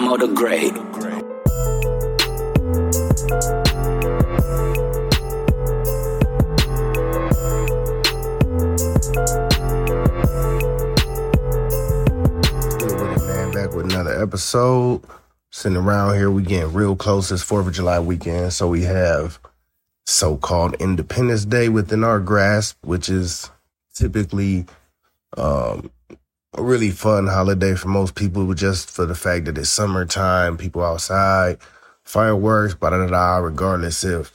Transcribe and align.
Damo 0.00 0.16
the 0.16 0.28
Great. 0.28 0.72
Back 13.52 13.74
with 13.74 13.92
another 13.92 14.22
episode. 14.22 15.02
Sitting 15.50 15.76
around 15.76 16.14
here, 16.14 16.30
we 16.30 16.44
getting 16.44 16.72
real 16.72 16.96
close 16.96 17.28
this 17.28 17.42
Fourth 17.42 17.66
of 17.66 17.74
July 17.74 18.00
weekend, 18.00 18.54
so 18.54 18.68
we 18.68 18.84
have 18.84 19.38
so-called 20.06 20.76
Independence 20.80 21.44
Day 21.44 21.68
within 21.68 22.04
our 22.04 22.20
grasp, 22.20 22.78
which 22.80 23.10
is 23.10 23.50
typically 23.94 24.64
um, 25.36 25.90
a 26.54 26.62
really 26.62 26.90
fun 26.90 27.26
holiday 27.26 27.74
for 27.74 27.88
most 27.88 28.14
people, 28.14 28.52
just 28.54 28.90
for 28.90 29.06
the 29.06 29.14
fact 29.14 29.44
that 29.44 29.56
it's 29.56 29.70
summertime, 29.70 30.56
people 30.56 30.82
outside, 30.82 31.58
fireworks, 32.02 32.74
blah, 32.74 32.90
blah, 32.90 33.06
blah, 33.06 33.36
regardless 33.38 34.02
if, 34.02 34.32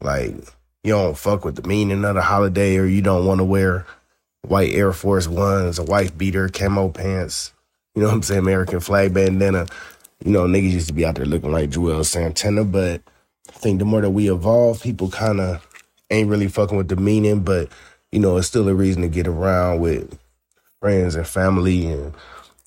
like, 0.00 0.34
you 0.84 0.92
don't 0.92 1.16
fuck 1.16 1.44
with 1.44 1.56
the 1.56 1.66
meaning 1.66 2.04
of 2.04 2.14
the 2.14 2.22
holiday 2.22 2.76
or 2.76 2.84
you 2.84 3.02
don't 3.02 3.26
want 3.26 3.38
to 3.38 3.44
wear 3.44 3.86
white 4.42 4.72
Air 4.72 4.92
Force 4.92 5.26
Ones, 5.26 5.78
a 5.78 5.82
wife 5.82 6.16
beater, 6.16 6.48
camo 6.48 6.90
pants, 6.90 7.52
you 7.94 8.02
know 8.02 8.08
what 8.08 8.14
I'm 8.14 8.22
saying, 8.22 8.40
American 8.40 8.80
flag 8.80 9.14
bandana. 9.14 9.66
You 10.24 10.32
know, 10.32 10.44
niggas 10.44 10.72
used 10.72 10.88
to 10.88 10.94
be 10.94 11.04
out 11.04 11.16
there 11.16 11.26
looking 11.26 11.52
like 11.52 11.70
Juelz 11.70 12.06
Santana, 12.06 12.64
but 12.64 13.02
I 13.48 13.52
think 13.52 13.78
the 13.78 13.84
more 13.84 14.02
that 14.02 14.10
we 14.10 14.30
evolve, 14.30 14.82
people 14.82 15.10
kind 15.10 15.40
of 15.40 15.66
ain't 16.10 16.28
really 16.28 16.48
fucking 16.48 16.76
with 16.76 16.88
the 16.88 16.96
meaning, 16.96 17.40
but, 17.40 17.70
you 18.12 18.20
know, 18.20 18.36
it's 18.36 18.46
still 18.46 18.68
a 18.68 18.74
reason 18.74 19.02
to 19.02 19.08
get 19.08 19.26
around 19.26 19.80
with 19.80 20.18
friends 20.80 21.14
and 21.14 21.26
family 21.26 21.86
and 21.86 22.14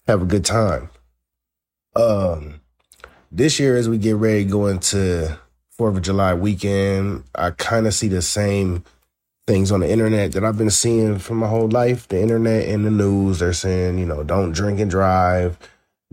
have 0.07 0.21
a 0.21 0.25
good 0.25 0.45
time. 0.45 0.89
Um, 1.95 2.61
this 3.31 3.59
year, 3.59 3.77
as 3.77 3.87
we 3.87 3.97
get 3.97 4.15
ready 4.15 4.45
going 4.45 4.79
to 4.79 5.39
Fourth 5.69 5.95
of 5.95 6.01
July 6.01 6.33
weekend, 6.33 7.23
I 7.35 7.51
kind 7.51 7.87
of 7.87 7.93
see 7.93 8.07
the 8.07 8.21
same 8.21 8.83
things 9.47 9.71
on 9.71 9.79
the 9.79 9.89
internet 9.89 10.33
that 10.33 10.43
I've 10.43 10.57
been 10.57 10.69
seeing 10.69 11.17
for 11.19 11.35
my 11.35 11.47
whole 11.47 11.69
life. 11.69 12.07
The 12.07 12.21
internet 12.21 12.67
and 12.67 12.85
the 12.85 12.91
news, 12.91 13.39
they're 13.39 13.53
saying, 13.53 13.97
you 13.97 14.05
know, 14.05 14.23
don't 14.23 14.51
drink 14.51 14.79
and 14.79 14.91
drive, 14.91 15.57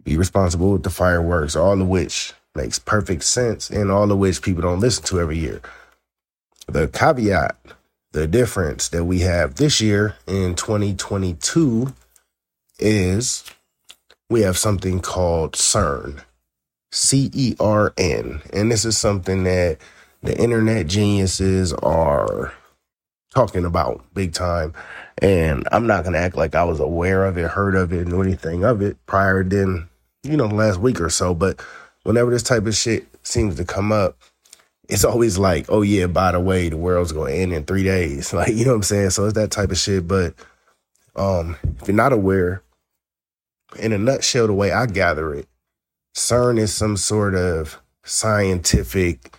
be 0.05 0.17
responsible 0.17 0.73
with 0.73 0.85
the 0.85 0.91
fireworks, 0.91 1.57
all 1.57 1.81
of 1.81 1.89
which 1.89 2.33
makes 2.55 2.79
perfect 2.79 3.25
sense, 3.25 3.69
and 3.69 3.91
all 3.91 4.11
of 4.11 4.19
which 4.19 4.41
people 4.41 4.63
don't 4.63 4.81
listen 4.81 5.05
to 5.05 5.21
every 5.21 5.39
year. 5.39 5.61
The 6.69 6.89
caveat 6.89 7.57
the 8.17 8.27
difference 8.27 8.89
that 8.89 9.05
we 9.05 9.19
have 9.19 9.57
this 9.57 9.79
year 9.79 10.17
in 10.27 10.55
2022 10.55 11.93
is 12.79 13.45
we 14.31 14.41
have 14.41 14.57
something 14.57 15.01
called 15.01 15.53
CERN, 15.53 16.23
C 16.91 17.31
E 17.35 17.55
R 17.61 17.93
N. 17.99 18.41
And 18.55 18.73
this 18.73 18.87
is 18.87 18.97
something 18.97 19.45
that 19.45 19.77
the 20.23 20.35
internet 20.35 20.87
geniuses 20.87 21.75
are 21.75 22.55
talking 23.35 23.67
about 23.67 24.03
big 24.15 24.33
time. 24.33 24.73
And 25.19 25.69
I'm 25.71 25.87
not 25.87 26.05
going 26.05 26.15
to 26.15 26.19
act 26.19 26.39
like 26.39 26.55
I 26.55 26.65
was 26.65 26.81
aware 26.81 27.27
of 27.27 27.37
it, 27.37 27.51
heard 27.51 27.75
of 27.75 27.93
it, 27.93 28.09
knew 28.09 28.23
anything 28.23 28.65
of 28.65 28.81
it 28.81 28.97
prior 29.05 29.45
than, 29.45 29.91
you 30.23 30.39
know, 30.39 30.49
the 30.49 30.55
last 30.55 30.81
week 30.81 31.03
or 31.03 31.11
so. 31.11 31.35
But 31.35 31.61
whenever 32.05 32.31
this 32.31 32.43
type 32.43 32.65
of 32.65 32.75
shit 32.75 33.09
seems 33.23 33.57
to 33.57 33.65
come 33.67 33.93
up, 33.93 34.17
it's 34.89 35.05
always 35.05 35.39
like, 35.39 35.67
oh 35.69 35.83
yeah, 35.83 36.07
by 36.07 36.33
the 36.33 36.41
way, 36.41 36.69
the 36.69 36.77
world's 36.77 37.13
gonna 37.13 37.33
end 37.33 37.53
in 37.53 37.65
three 37.65 37.83
days. 37.83 38.33
Like, 38.37 38.55
you 38.55 38.65
know 38.65 38.73
what 38.73 38.77
I'm 38.77 38.83
saying? 38.83 39.11
So 39.11 39.25
it's 39.25 39.35
that 39.35 39.51
type 39.51 39.71
of 39.71 39.79
shit. 39.79 40.07
But 40.07 40.35
um, 41.15 41.57
if 41.81 41.89
you're 41.89 41.97
not 41.97 42.13
aware, 42.13 42.63
in 43.79 43.93
a 43.93 43.99
nutshell, 43.99 44.47
the 44.47 44.53
way 44.53 44.73
I 44.73 44.87
gather 44.87 45.35
it, 45.35 45.49
CERN 46.15 46.59
is 46.59 46.73
some 46.73 46.97
sort 46.97 47.35
of 47.35 47.81
scientific 48.05 49.37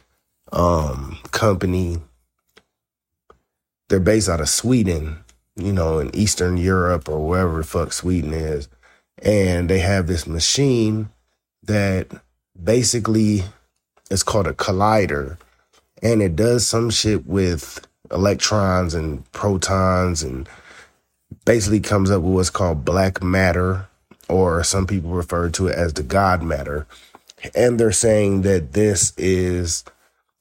um 0.52 1.17
company. 1.31 2.02
They're 3.89 4.00
based 4.00 4.27
out 4.27 4.42
of 4.42 4.50
Sweden, 4.50 5.20
you 5.55 5.71
know, 5.71 6.00
in 6.00 6.14
Eastern 6.14 6.58
Europe 6.58 7.08
or 7.08 7.26
wherever 7.26 7.58
the 7.58 7.64
fuck 7.64 7.94
Sweden 7.94 8.33
is. 8.33 8.67
And 9.21 9.70
they 9.70 9.80
have 9.80 10.08
this 10.08 10.27
machine 10.27 11.10
that 11.64 12.08
basically 12.61 13.44
it's 14.10 14.23
called 14.23 14.48
a 14.48 14.54
collider 14.54 15.38
and 16.02 16.21
it 16.21 16.35
does 16.35 16.65
some 16.65 16.89
shit 16.89 17.25
with 17.25 17.85
electrons 18.11 18.93
and 18.93 19.30
protons 19.31 20.23
and 20.23 20.47
basically 21.45 21.80
comes 21.80 22.09
up 22.09 22.21
with 22.21 22.33
what's 22.33 22.49
called 22.49 22.85
black 22.85 23.21
matter 23.21 23.87
or 24.30 24.63
some 24.63 24.87
people 24.87 25.11
refer 25.11 25.49
to 25.49 25.67
it 25.67 25.75
as 25.75 25.93
the 25.93 26.03
god 26.03 26.41
matter 26.41 26.87
and 27.53 27.80
they're 27.80 27.91
saying 27.91 28.41
that 28.41 28.73
this 28.73 29.13
is 29.17 29.83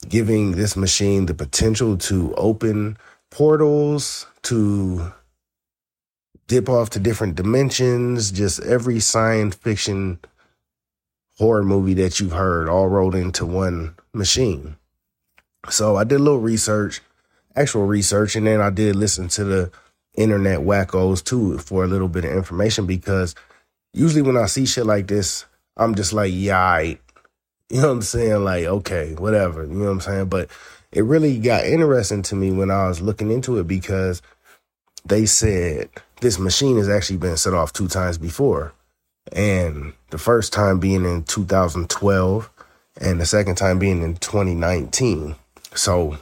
giving 0.08 0.52
this 0.52 0.76
machine 0.76 1.26
the 1.26 1.34
potential 1.34 1.96
to 1.96 2.34
open 2.36 2.96
portals 3.30 4.26
to 4.42 5.12
dip 6.46 6.68
off 6.68 6.90
to 6.90 7.00
different 7.00 7.34
dimensions 7.34 8.30
just 8.30 8.62
every 8.62 9.00
science 9.00 9.56
fiction 9.56 10.18
horror 11.38 11.62
movie 11.62 11.94
that 11.94 12.18
you've 12.18 12.32
heard 12.32 12.68
all 12.68 12.88
rolled 12.88 13.14
into 13.14 13.44
one 13.44 13.94
machine. 14.12 14.76
So 15.71 15.97
I 15.97 16.04
did 16.04 16.21
a 16.21 16.22
little 16.22 16.41
research, 16.41 17.00
actual 17.54 17.87
research, 17.87 18.37
and 18.37 18.47
then 18.47 18.60
I 18.60 18.71
did 18.71 18.97
listen 18.97 19.28
to 19.28 19.44
the 19.44 19.71
internet 20.16 20.60
wackos 20.60 21.22
too 21.22 21.59
for 21.59 21.84
a 21.84 21.87
little 21.87 22.09
bit 22.09 22.25
of 22.25 22.32
information 22.32 22.87
because 22.87 23.34
usually 23.93 24.22
when 24.22 24.37
I 24.37 24.47
see 24.47 24.66
shit 24.66 24.87
like 24.87 25.06
this, 25.06 25.44
I'm 25.77 25.94
just 25.94 26.12
like, 26.12 26.32
yeah, 26.34 26.59
I, 26.59 26.81
you 27.71 27.81
know 27.81 27.88
what 27.88 27.94
I'm 27.94 28.03
saying? 28.03 28.44
Like, 28.44 28.65
okay, 28.65 29.15
whatever, 29.15 29.65
you 29.65 29.75
know 29.75 29.87
what 29.87 29.91
I'm 29.93 30.00
saying? 30.00 30.28
But 30.28 30.50
it 30.93 31.04
really 31.04 31.38
got 31.38 31.65
interesting 31.66 32.22
to 32.22 32.34
me 32.34 32.53
when 32.53 32.71
I 32.71 32.88
was 32.88 33.00
looking 33.00 33.31
into 33.31 33.59
it 33.59 33.66
because 33.66 34.22
they 35.04 35.27
said 35.27 35.91
this 36.21 36.38
machine 36.38 36.77
has 36.77 36.88
actually 36.88 37.19
been 37.19 37.37
set 37.37 37.54
off 37.54 37.72
two 37.72 37.88
times 37.88 38.19
before. 38.19 38.72
And 39.33 39.93
the 40.10 40.19
first 40.19 40.53
time 40.53 40.78
being 40.78 41.04
in 41.04 41.25
2012 41.25 42.50
and 43.00 43.21
the 43.21 43.27
second 43.27 43.56
time 43.56 43.78
being 43.78 44.03
in 44.03 44.16
2019. 44.16 45.37
So, 45.76 46.19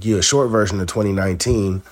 yeah, 0.00 0.20
short 0.20 0.50
version 0.50 0.80
of 0.80 0.86
2019, 0.86 1.82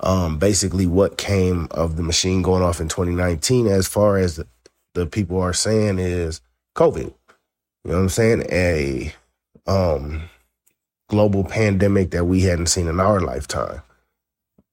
um, 0.00 0.38
basically 0.38 0.86
what 0.86 1.18
came 1.18 1.68
of 1.70 1.96
the 1.96 2.02
machine 2.02 2.42
going 2.42 2.62
off 2.62 2.80
in 2.80 2.88
2019, 2.88 3.66
as 3.66 3.88
far 3.88 4.18
as 4.18 4.36
the, 4.36 4.46
the 4.94 5.06
people 5.06 5.40
are 5.40 5.52
saying, 5.52 5.98
is 5.98 6.40
COVID. 6.76 7.12
You 7.84 7.90
know 7.90 7.94
what 7.94 8.02
I'm 8.02 8.08
saying? 8.08 8.44
A 8.50 9.14
um, 9.66 10.28
global 11.08 11.44
pandemic 11.44 12.10
that 12.10 12.24
we 12.24 12.42
hadn't 12.42 12.66
seen 12.66 12.88
in 12.88 13.00
our 13.00 13.20
lifetime. 13.20 13.82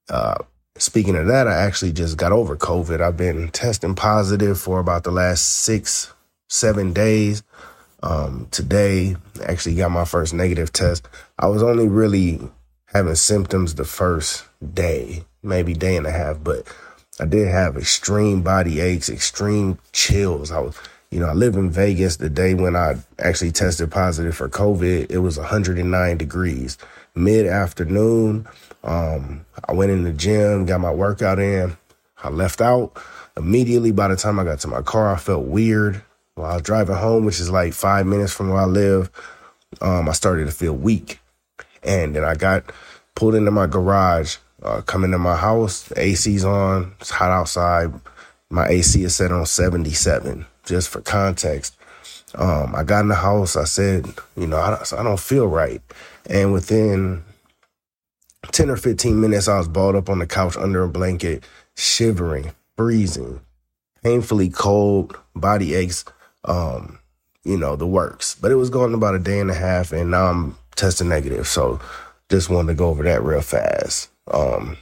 Uh, 0.10 0.36
Speaking 0.78 1.16
of 1.16 1.28
that, 1.28 1.48
I 1.48 1.54
actually 1.54 1.94
just 1.94 2.18
got 2.18 2.34
over 2.34 2.58
COVID. 2.58 3.00
I've 3.00 3.16
been 3.16 3.48
testing 3.50 3.96
positive 3.96 4.60
for 4.60 4.80
about 4.80 5.06
the 5.06 5.12
last 5.12 5.64
six, 5.64 6.14
seven 6.50 6.92
days. 6.92 7.44
Um, 8.06 8.48
today, 8.52 9.16
actually 9.44 9.76
got 9.76 9.90
my 9.90 10.06
first 10.06 10.32
negative 10.32 10.72
test. 10.72 11.08
I 11.40 11.48
was 11.48 11.64
only 11.64 11.88
really 11.88 12.40
having 12.86 13.16
symptoms 13.16 13.76
the 13.76 13.84
first 13.84 14.46
day, 14.74 15.24
maybe 15.42 15.74
day 15.74 15.98
and 15.98 16.06
a 16.06 16.12
half, 16.12 16.44
but 16.44 16.68
I 17.20 17.26
did 17.26 17.48
have 17.48 17.78
extreme 17.78 18.44
body 18.44 18.80
aches, 18.80 19.10
extreme 19.10 19.80
chills. 19.92 20.52
I 20.52 20.60
was, 20.60 20.78
you 21.10 21.20
know, 21.20 21.26
I 21.26 21.34
live 21.34 21.56
in 21.56 21.72
Vegas. 21.72 22.18
The 22.18 22.30
day 22.30 22.54
when 22.54 22.76
I 22.76 22.98
actually 23.18 23.52
tested 23.52 23.90
positive 23.90 24.36
for 24.36 24.50
COVID, 24.50 25.10
it 25.10 25.20
was 25.20 25.40
109 25.40 26.18
degrees. 26.18 26.78
Mid 27.16 27.48
afternoon, 27.48 28.48
um, 28.84 29.44
I 29.68 29.74
went 29.74 29.92
in 29.92 30.04
the 30.04 30.14
gym, 30.14 30.68
got 30.68 30.80
my 30.80 30.92
workout 30.92 31.40
in. 31.40 31.76
I 32.24 32.30
left 32.30 32.62
out 32.62 33.02
immediately. 33.36 33.92
By 33.92 34.10
the 34.10 34.16
time 34.16 34.38
I 34.38 34.44
got 34.44 34.60
to 34.60 34.68
my 34.68 34.84
car, 34.84 35.12
I 35.12 35.18
felt 35.18 35.46
weird. 35.48 36.04
While 36.36 36.52
I 36.52 36.54
was 36.56 36.64
driving 36.64 36.98
home, 36.98 37.24
which 37.24 37.40
is 37.40 37.50
like 37.50 37.72
five 37.72 38.06
minutes 38.06 38.34
from 38.34 38.50
where 38.50 38.60
I 38.60 38.66
live, 38.66 39.10
um, 39.80 40.10
I 40.10 40.12
started 40.12 40.46
to 40.48 40.52
feel 40.52 40.74
weak. 40.74 41.22
And 41.82 42.14
then 42.14 42.26
I 42.26 42.36
got 42.36 42.74
pulled 43.16 43.36
into 43.36 43.52
my 43.52 43.68
garage, 43.68 44.36
uh, 44.62 44.82
coming 44.82 45.12
to 45.12 45.18
my 45.18 45.38
house. 45.38 45.94
AC's 45.96 46.44
on. 46.44 46.94
It's 47.00 47.10
hot 47.10 47.32
outside. 47.32 47.94
My 48.50 48.68
AC 48.68 49.02
is 49.06 49.16
set 49.16 49.32
on 49.32 49.46
77, 49.46 50.46
just 50.66 50.90
for 50.90 51.00
context. 51.00 51.78
Um, 52.36 52.76
I 52.76 52.84
got 52.84 53.00
in 53.00 53.08
the 53.08 53.16
house. 53.16 53.56
I 53.56 53.64
said, 53.64 54.06
you 54.36 54.46
know, 54.46 54.58
I, 54.58 54.84
I 54.98 55.04
don't 55.04 55.18
feel 55.18 55.48
right. 55.48 55.82
And 56.30 56.52
within 56.52 57.24
10 58.52 58.70
or 58.70 58.76
15 58.76 59.22
minutes, 59.22 59.48
I 59.48 59.58
was 59.58 59.70
balled 59.70 59.96
up 59.96 60.10
on 60.10 60.20
the 60.20 60.28
couch 60.28 60.58
under 60.58 60.84
a 60.84 60.90
blanket, 60.90 61.46
shivering, 61.78 62.52
freezing, 62.76 63.40
painfully 64.04 64.50
cold, 64.50 65.18
body 65.34 65.76
aches, 65.76 66.04
um, 66.46 67.00
you 67.44 67.58
know, 67.58 67.76
the 67.76 67.88
works. 67.88 68.36
But 68.36 68.52
it 68.52 68.56
was 68.56 68.70
going 68.70 68.94
about 68.94 69.16
a 69.16 69.20
day 69.20 69.40
and 69.40 69.52
a 69.52 69.56
half, 69.56 69.92
and 69.92 70.12
now 70.12 70.28
I'm 70.28 70.58
testing 70.76 71.10
negative. 71.10 71.48
So 71.48 71.80
just 72.30 72.50
wanted 72.50 72.74
to 72.74 72.78
go 72.78 72.90
over 72.90 73.04
that 73.04 73.24
real 73.24 73.42
fast. 73.42 74.10
Um, 74.32 74.78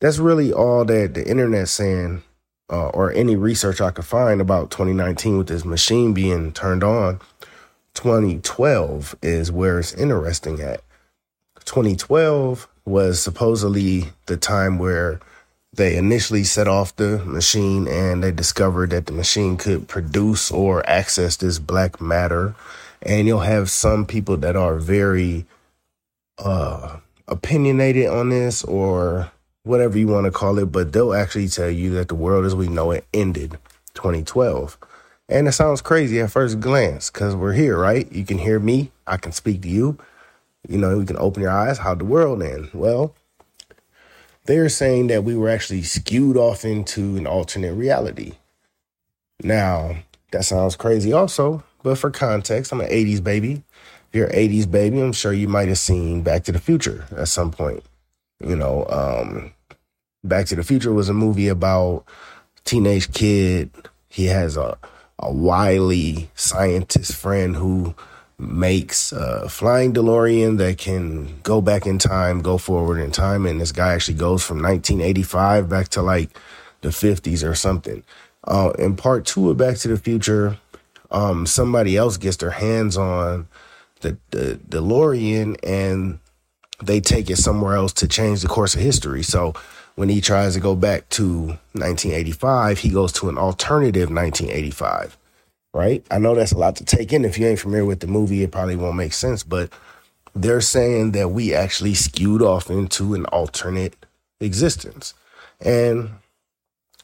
that's 0.00 0.18
really 0.18 0.52
all 0.52 0.84
that 0.84 1.14
the 1.14 1.26
internet's 1.26 1.70
saying 1.70 2.22
uh, 2.70 2.88
or 2.88 3.12
any 3.12 3.36
research 3.36 3.80
I 3.80 3.90
could 3.90 4.04
find 4.04 4.40
about 4.40 4.70
2019 4.70 5.38
with 5.38 5.46
this 5.48 5.64
machine 5.64 6.12
being 6.12 6.52
turned 6.52 6.82
on, 6.82 7.20
2012 7.94 9.16
is 9.22 9.52
where 9.52 9.78
it's 9.78 9.94
interesting 9.94 10.60
at. 10.60 10.82
2012 11.64 12.68
was 12.84 13.20
supposedly 13.20 14.04
the 14.26 14.36
time 14.36 14.78
where 14.78 15.20
they 15.76 15.96
initially 15.96 16.44
set 16.44 16.68
off 16.68 16.96
the 16.96 17.18
machine 17.24 17.86
and 17.88 18.22
they 18.22 18.32
discovered 18.32 18.90
that 18.90 19.06
the 19.06 19.12
machine 19.12 19.56
could 19.56 19.88
produce 19.88 20.50
or 20.50 20.88
access 20.88 21.36
this 21.36 21.58
black 21.58 22.00
matter. 22.00 22.54
And 23.02 23.26
you'll 23.26 23.40
have 23.40 23.70
some 23.70 24.06
people 24.06 24.36
that 24.38 24.56
are 24.56 24.76
very 24.76 25.46
uh, 26.38 26.98
opinionated 27.28 28.08
on 28.08 28.30
this 28.30 28.64
or 28.64 29.30
whatever 29.62 29.98
you 29.98 30.06
want 30.06 30.24
to 30.24 30.30
call 30.30 30.58
it, 30.58 30.72
but 30.72 30.92
they'll 30.92 31.14
actually 31.14 31.48
tell 31.48 31.70
you 31.70 31.90
that 31.94 32.08
the 32.08 32.14
world 32.14 32.44
as 32.44 32.54
we 32.54 32.68
know 32.68 32.90
it 32.92 33.06
ended 33.12 33.58
2012. 33.94 34.78
And 35.28 35.48
it 35.48 35.52
sounds 35.52 35.82
crazy 35.82 36.20
at 36.20 36.30
first 36.30 36.60
glance 36.60 37.10
because 37.10 37.34
we're 37.34 37.52
here, 37.52 37.76
right? 37.76 38.10
You 38.12 38.24
can 38.24 38.38
hear 38.38 38.60
me, 38.60 38.92
I 39.06 39.16
can 39.16 39.32
speak 39.32 39.62
to 39.62 39.68
you. 39.68 39.98
You 40.68 40.78
know, 40.78 40.98
we 40.98 41.06
can 41.06 41.18
open 41.18 41.42
your 41.42 41.50
eyes. 41.50 41.78
How'd 41.78 42.00
the 42.00 42.04
world 42.04 42.42
end? 42.42 42.70
Well, 42.72 43.14
they're 44.46 44.68
saying 44.68 45.08
that 45.08 45.24
we 45.24 45.36
were 45.36 45.48
actually 45.48 45.82
skewed 45.82 46.36
off 46.36 46.64
into 46.64 47.16
an 47.16 47.26
alternate 47.26 47.74
reality. 47.74 48.34
Now, 49.42 49.96
that 50.30 50.44
sounds 50.44 50.76
crazy 50.76 51.12
also, 51.12 51.62
but 51.82 51.98
for 51.98 52.10
context, 52.10 52.72
I'm 52.72 52.80
an 52.80 52.88
80s 52.88 53.22
baby. 53.22 53.62
If 54.08 54.14
you're 54.14 54.26
an 54.26 54.36
80s 54.36 54.70
baby, 54.70 55.00
I'm 55.00 55.12
sure 55.12 55.32
you 55.32 55.48
might 55.48 55.68
have 55.68 55.78
seen 55.78 56.22
Back 56.22 56.44
to 56.44 56.52
the 56.52 56.58
Future 56.58 57.06
at 57.16 57.28
some 57.28 57.50
point. 57.50 57.82
You 58.40 58.56
know, 58.56 58.86
um, 58.88 59.52
Back 60.24 60.46
to 60.46 60.56
the 60.56 60.64
Future 60.64 60.92
was 60.92 61.08
a 61.08 61.14
movie 61.14 61.48
about 61.48 62.04
teenage 62.64 63.12
kid. 63.12 63.70
He 64.08 64.26
has 64.26 64.56
a, 64.56 64.78
a 65.18 65.32
wily 65.32 66.30
scientist 66.34 67.14
friend 67.14 67.56
who 67.56 67.94
makes 68.38 69.12
a 69.12 69.48
flying 69.48 69.94
DeLorean 69.94 70.58
that 70.58 70.78
can 70.78 71.40
go 71.42 71.60
back 71.60 71.86
in 71.86 71.98
time, 71.98 72.42
go 72.42 72.58
forward 72.58 72.98
in 72.98 73.10
time. 73.10 73.46
And 73.46 73.60
this 73.60 73.72
guy 73.72 73.94
actually 73.94 74.18
goes 74.18 74.44
from 74.44 74.62
1985 74.62 75.68
back 75.68 75.88
to 75.88 76.02
like 76.02 76.30
the 76.82 76.90
50s 76.90 77.48
or 77.48 77.54
something. 77.54 78.02
Uh, 78.44 78.72
in 78.78 78.94
part 78.94 79.24
two 79.24 79.50
of 79.50 79.56
Back 79.56 79.76
to 79.78 79.88
the 79.88 79.96
Future, 79.96 80.58
um, 81.10 81.46
somebody 81.46 81.96
else 81.96 82.16
gets 82.16 82.36
their 82.36 82.50
hands 82.50 82.96
on 82.96 83.48
the, 84.00 84.16
the 84.30 84.60
DeLorean 84.68 85.56
and 85.62 86.18
they 86.82 87.00
take 87.00 87.30
it 87.30 87.36
somewhere 87.36 87.74
else 87.74 87.92
to 87.94 88.06
change 88.06 88.42
the 88.42 88.48
course 88.48 88.74
of 88.74 88.82
history. 88.82 89.22
So 89.22 89.54
when 89.94 90.10
he 90.10 90.20
tries 90.20 90.54
to 90.54 90.60
go 90.60 90.76
back 90.76 91.08
to 91.10 91.46
1985, 91.72 92.80
he 92.80 92.90
goes 92.90 93.12
to 93.12 93.30
an 93.30 93.38
alternative 93.38 94.10
1985 94.10 95.16
right? 95.76 96.04
I 96.10 96.18
know 96.18 96.34
that's 96.34 96.52
a 96.52 96.58
lot 96.58 96.76
to 96.76 96.84
take 96.84 97.12
in. 97.12 97.26
If 97.26 97.38
you 97.38 97.46
ain't 97.46 97.60
familiar 97.60 97.84
with 97.84 98.00
the 98.00 98.06
movie, 98.06 98.42
it 98.42 98.50
probably 98.50 98.76
won't 98.76 98.96
make 98.96 99.12
sense, 99.12 99.42
but 99.42 99.70
they're 100.34 100.62
saying 100.62 101.12
that 101.12 101.28
we 101.28 101.54
actually 101.54 101.92
skewed 101.92 102.40
off 102.40 102.70
into 102.70 103.14
an 103.14 103.26
alternate 103.26 103.94
existence. 104.40 105.12
And 105.60 106.10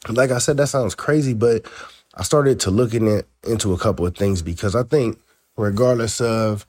like 0.09 0.31
I 0.31 0.39
said, 0.39 0.57
that 0.57 0.67
sounds 0.67 0.95
crazy, 0.95 1.35
but 1.35 1.67
I 2.15 2.23
started 2.23 2.59
to 2.61 2.71
looking 2.71 3.07
at, 3.07 3.25
into 3.47 3.73
a 3.73 3.77
couple 3.77 4.07
of 4.07 4.17
things 4.17 4.41
because 4.41 4.75
I 4.75 4.81
think, 4.81 5.19
regardless 5.55 6.19
of 6.19 6.65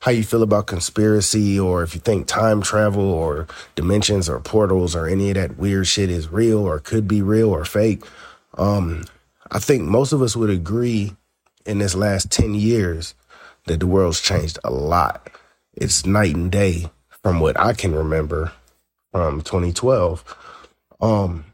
how 0.00 0.10
you 0.10 0.24
feel 0.24 0.42
about 0.42 0.66
conspiracy 0.66 1.58
or 1.58 1.82
if 1.82 1.94
you 1.94 2.02
think 2.02 2.26
time 2.26 2.60
travel 2.60 3.02
or 3.02 3.46
dimensions 3.76 4.28
or 4.28 4.40
portals 4.40 4.94
or 4.94 5.06
any 5.06 5.30
of 5.30 5.36
that 5.36 5.56
weird 5.56 5.86
shit 5.86 6.10
is 6.10 6.28
real 6.28 6.58
or 6.58 6.80
could 6.80 7.08
be 7.08 7.22
real 7.22 7.48
or 7.48 7.64
fake, 7.64 8.04
um, 8.58 9.04
I 9.50 9.58
think 9.58 9.84
most 9.84 10.12
of 10.12 10.20
us 10.20 10.36
would 10.36 10.50
agree 10.50 11.16
in 11.66 11.78
this 11.78 11.94
last 11.94 12.30
10 12.30 12.54
years 12.54 13.14
that 13.66 13.80
the 13.80 13.86
world's 13.86 14.20
changed 14.20 14.58
a 14.64 14.70
lot. 14.70 15.28
It's 15.74 16.06
night 16.06 16.34
and 16.34 16.50
day 16.50 16.90
from 17.22 17.40
what 17.40 17.58
I 17.58 17.72
can 17.72 17.94
remember 17.94 18.52
from 19.12 19.42
2012. 19.42 20.36
Um, 21.00 21.44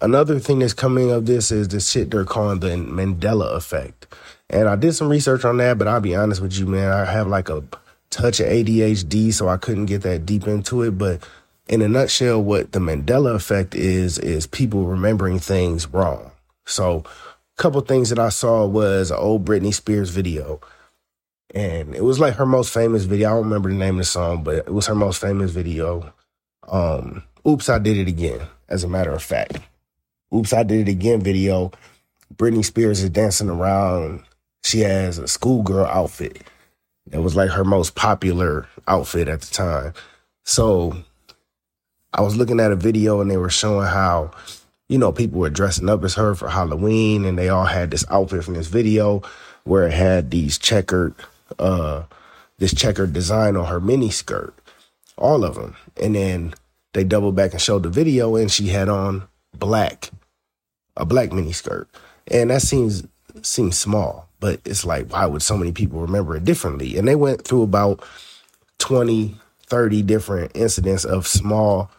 another 0.00 0.38
thing 0.38 0.58
that's 0.60 0.72
coming 0.72 1.10
of 1.10 1.26
this 1.26 1.50
is 1.50 1.68
this 1.68 1.90
shit 1.90 2.10
they're 2.10 2.24
calling 2.24 2.60
the 2.60 2.68
Mandela 2.68 3.54
effect. 3.54 4.06
And 4.48 4.68
I 4.68 4.76
did 4.76 4.94
some 4.94 5.08
research 5.08 5.44
on 5.44 5.58
that, 5.58 5.78
but 5.78 5.86
I'll 5.86 6.00
be 6.00 6.16
honest 6.16 6.40
with 6.40 6.58
you, 6.58 6.66
man, 6.66 6.90
I 6.90 7.04
have 7.04 7.28
like 7.28 7.48
a 7.48 7.62
touch 8.10 8.40
of 8.40 8.46
ADHD, 8.46 9.32
so 9.32 9.48
I 9.48 9.56
couldn't 9.56 9.86
get 9.86 10.02
that 10.02 10.26
deep 10.26 10.46
into 10.46 10.82
it. 10.82 10.98
But 10.98 11.26
in 11.68 11.82
a 11.82 11.88
nutshell, 11.88 12.42
what 12.42 12.72
the 12.72 12.80
Mandela 12.80 13.34
effect 13.34 13.74
is, 13.74 14.18
is 14.18 14.46
people 14.46 14.86
remembering 14.86 15.38
things 15.38 15.86
wrong. 15.86 16.32
So 16.66 17.04
couple 17.60 17.80
things 17.82 18.08
that 18.08 18.18
I 18.18 18.30
saw 18.30 18.66
was 18.66 19.10
an 19.10 19.18
old 19.18 19.44
Britney 19.44 19.72
Spears 19.72 20.08
video. 20.08 20.60
And 21.54 21.94
it 21.94 22.02
was 22.02 22.18
like 22.18 22.34
her 22.34 22.46
most 22.46 22.72
famous 22.72 23.04
video. 23.04 23.28
I 23.28 23.32
don't 23.34 23.44
remember 23.44 23.68
the 23.68 23.76
name 23.76 23.96
of 23.96 23.98
the 23.98 24.04
song, 24.04 24.42
but 24.42 24.56
it 24.56 24.72
was 24.72 24.86
her 24.86 24.94
most 24.94 25.20
famous 25.20 25.50
video. 25.50 26.12
Um, 26.68 27.22
Oops, 27.46 27.68
I 27.68 27.78
Did 27.78 27.98
It 27.98 28.08
Again, 28.08 28.40
as 28.68 28.82
a 28.82 28.88
matter 28.88 29.12
of 29.12 29.22
fact. 29.22 29.58
Oops, 30.34 30.52
I 30.52 30.62
Did 30.62 30.88
It 30.88 30.90
Again 30.90 31.20
video. 31.20 31.70
Britney 32.34 32.64
Spears 32.64 33.02
is 33.02 33.10
dancing 33.10 33.50
around. 33.50 34.22
She 34.64 34.80
has 34.80 35.18
a 35.18 35.28
schoolgirl 35.28 35.86
outfit. 35.86 36.42
That 37.08 37.20
was 37.20 37.36
like 37.36 37.50
her 37.50 37.64
most 37.64 37.94
popular 37.94 38.68
outfit 38.88 39.28
at 39.28 39.42
the 39.42 39.52
time. 39.52 39.92
So 40.44 40.96
I 42.14 42.22
was 42.22 42.36
looking 42.36 42.60
at 42.60 42.72
a 42.72 42.76
video 42.76 43.20
and 43.20 43.30
they 43.30 43.36
were 43.36 43.50
showing 43.50 43.86
how 43.86 44.30
you 44.90 44.98
know, 44.98 45.12
people 45.12 45.38
were 45.38 45.50
dressing 45.50 45.88
up 45.88 46.02
as 46.02 46.16
her 46.16 46.34
for 46.34 46.48
Halloween 46.48 47.24
and 47.24 47.38
they 47.38 47.48
all 47.48 47.64
had 47.64 47.92
this 47.92 48.04
outfit 48.10 48.42
from 48.42 48.54
this 48.54 48.66
video 48.66 49.22
where 49.62 49.86
it 49.86 49.92
had 49.92 50.32
these 50.32 50.58
checkered, 50.58 51.14
uh, 51.60 52.02
this 52.58 52.74
checkered 52.74 53.12
design 53.12 53.56
on 53.56 53.66
her 53.66 53.78
mini 53.78 54.10
skirt, 54.10 54.52
all 55.16 55.44
of 55.44 55.54
them. 55.54 55.76
And 56.02 56.16
then 56.16 56.54
they 56.92 57.04
doubled 57.04 57.36
back 57.36 57.52
and 57.52 57.60
showed 57.60 57.84
the 57.84 57.88
video 57.88 58.34
and 58.34 58.50
she 58.50 58.66
had 58.66 58.88
on 58.88 59.28
black, 59.56 60.10
a 60.96 61.06
black 61.06 61.32
mini 61.32 61.52
skirt. 61.52 61.88
And 62.26 62.50
that 62.50 62.62
seems, 62.62 63.06
seems 63.42 63.78
small, 63.78 64.28
but 64.40 64.60
it's 64.64 64.84
like, 64.84 65.12
why 65.12 65.24
would 65.24 65.42
so 65.42 65.56
many 65.56 65.70
people 65.70 66.00
remember 66.00 66.34
it 66.34 66.44
differently? 66.44 66.98
And 66.98 67.06
they 67.06 67.14
went 67.14 67.44
through 67.44 67.62
about 67.62 68.02
20, 68.78 69.36
30 69.66 70.02
different 70.02 70.50
incidents 70.56 71.04
of 71.04 71.28
small 71.28 71.92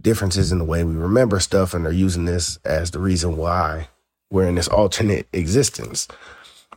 differences 0.00 0.52
in 0.52 0.58
the 0.58 0.64
way 0.64 0.84
we 0.84 0.94
remember 0.94 1.40
stuff, 1.40 1.74
and 1.74 1.84
they're 1.84 1.92
using 1.92 2.24
this 2.24 2.58
as 2.64 2.90
the 2.90 2.98
reason 2.98 3.36
why 3.36 3.88
we're 4.30 4.46
in 4.46 4.56
this 4.56 4.68
alternate 4.68 5.26
existence. 5.32 6.08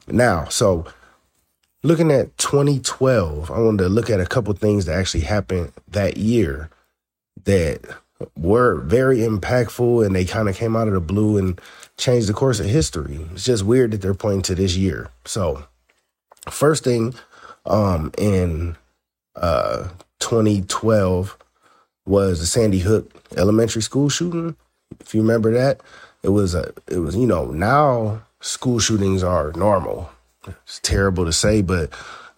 Now, 0.07 0.45
so 0.45 0.85
looking 1.83 2.11
at 2.11 2.37
2012, 2.37 3.51
I 3.51 3.59
wanted 3.59 3.83
to 3.83 3.89
look 3.89 4.09
at 4.09 4.19
a 4.19 4.25
couple 4.25 4.53
things 4.53 4.85
that 4.85 4.97
actually 4.97 5.21
happened 5.21 5.71
that 5.87 6.17
year 6.17 6.69
that 7.45 7.81
were 8.35 8.75
very 8.81 9.19
impactful 9.19 10.05
and 10.05 10.15
they 10.15 10.25
kind 10.25 10.49
of 10.49 10.55
came 10.55 10.75
out 10.75 10.87
of 10.87 10.93
the 10.93 10.99
blue 10.99 11.37
and 11.37 11.59
changed 11.97 12.27
the 12.27 12.33
course 12.33 12.59
of 12.59 12.65
history. 12.65 13.19
It's 13.33 13.45
just 13.45 13.63
weird 13.63 13.91
that 13.91 14.01
they're 14.01 14.13
pointing 14.13 14.41
to 14.43 14.55
this 14.55 14.75
year. 14.75 15.09
So, 15.25 15.65
first 16.49 16.83
thing 16.83 17.13
um 17.65 18.11
in 18.17 18.77
uh 19.35 19.89
2012 20.19 21.37
was 22.07 22.39
the 22.39 22.45
Sandy 22.45 22.79
Hook 22.79 23.11
elementary 23.37 23.81
school 23.81 24.09
shooting. 24.09 24.55
If 24.99 25.13
you 25.13 25.21
remember 25.21 25.51
that, 25.53 25.81
it 26.23 26.29
was 26.29 26.55
a 26.55 26.73
it 26.87 26.99
was 26.99 27.15
you 27.15 27.27
know 27.27 27.45
now 27.45 28.21
school 28.39 28.79
shootings 28.79 29.23
are 29.23 29.51
normal. 29.53 30.09
It's 30.45 30.79
terrible 30.79 31.25
to 31.25 31.33
say, 31.33 31.61
but 31.61 31.91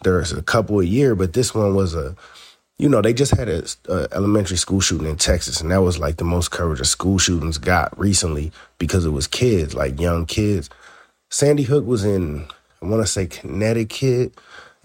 there's 0.03 0.31
a 0.31 0.41
couple 0.41 0.79
a 0.79 0.85
year. 0.85 1.15
But 1.15 1.33
this 1.33 1.53
one 1.53 1.75
was 1.75 1.93
a 1.93 2.15
you 2.77 2.89
know 2.89 3.01
they 3.01 3.13
just 3.13 3.35
had 3.35 3.49
a, 3.49 3.63
a 3.87 4.07
elementary 4.13 4.57
school 4.57 4.79
shooting 4.79 5.07
in 5.07 5.17
Texas, 5.17 5.61
and 5.61 5.71
that 5.71 5.81
was 5.81 5.99
like 5.99 6.17
the 6.17 6.23
most 6.23 6.49
coverage 6.49 6.85
school 6.87 7.17
shootings 7.17 7.57
got 7.57 7.97
recently 7.99 8.51
because 8.77 9.05
it 9.05 9.11
was 9.11 9.27
kids, 9.27 9.75
like 9.75 9.99
young 9.99 10.25
kids. 10.25 10.69
Sandy 11.29 11.63
Hook 11.63 11.85
was 11.85 12.03
in 12.03 12.47
I 12.81 12.85
want 12.85 13.03
to 13.03 13.07
say 13.07 13.27
Connecticut, 13.27 14.33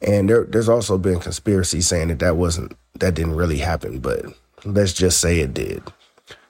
and 0.02 0.28
there, 0.28 0.44
there's 0.44 0.68
also 0.68 0.98
been 0.98 1.20
conspiracy 1.20 1.80
saying 1.80 2.08
that 2.08 2.18
that 2.18 2.36
wasn't 2.36 2.76
that 2.98 3.14
didn't 3.14 3.36
really 3.36 3.58
happen, 3.58 4.00
but 4.00 4.26
Let's 4.64 4.92
just 4.92 5.20
say 5.20 5.40
it 5.40 5.54
did. 5.54 5.82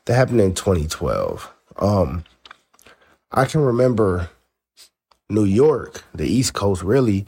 That 0.05 0.15
happened 0.15 0.41
in 0.41 0.55
2012. 0.55 1.53
Um, 1.77 2.25
I 3.33 3.45
can 3.45 3.61
remember 3.63 4.31
New 5.29 5.45
York, 5.45 6.05
the 6.15 6.27
East 6.27 6.55
Coast, 6.55 6.83
really, 6.83 7.27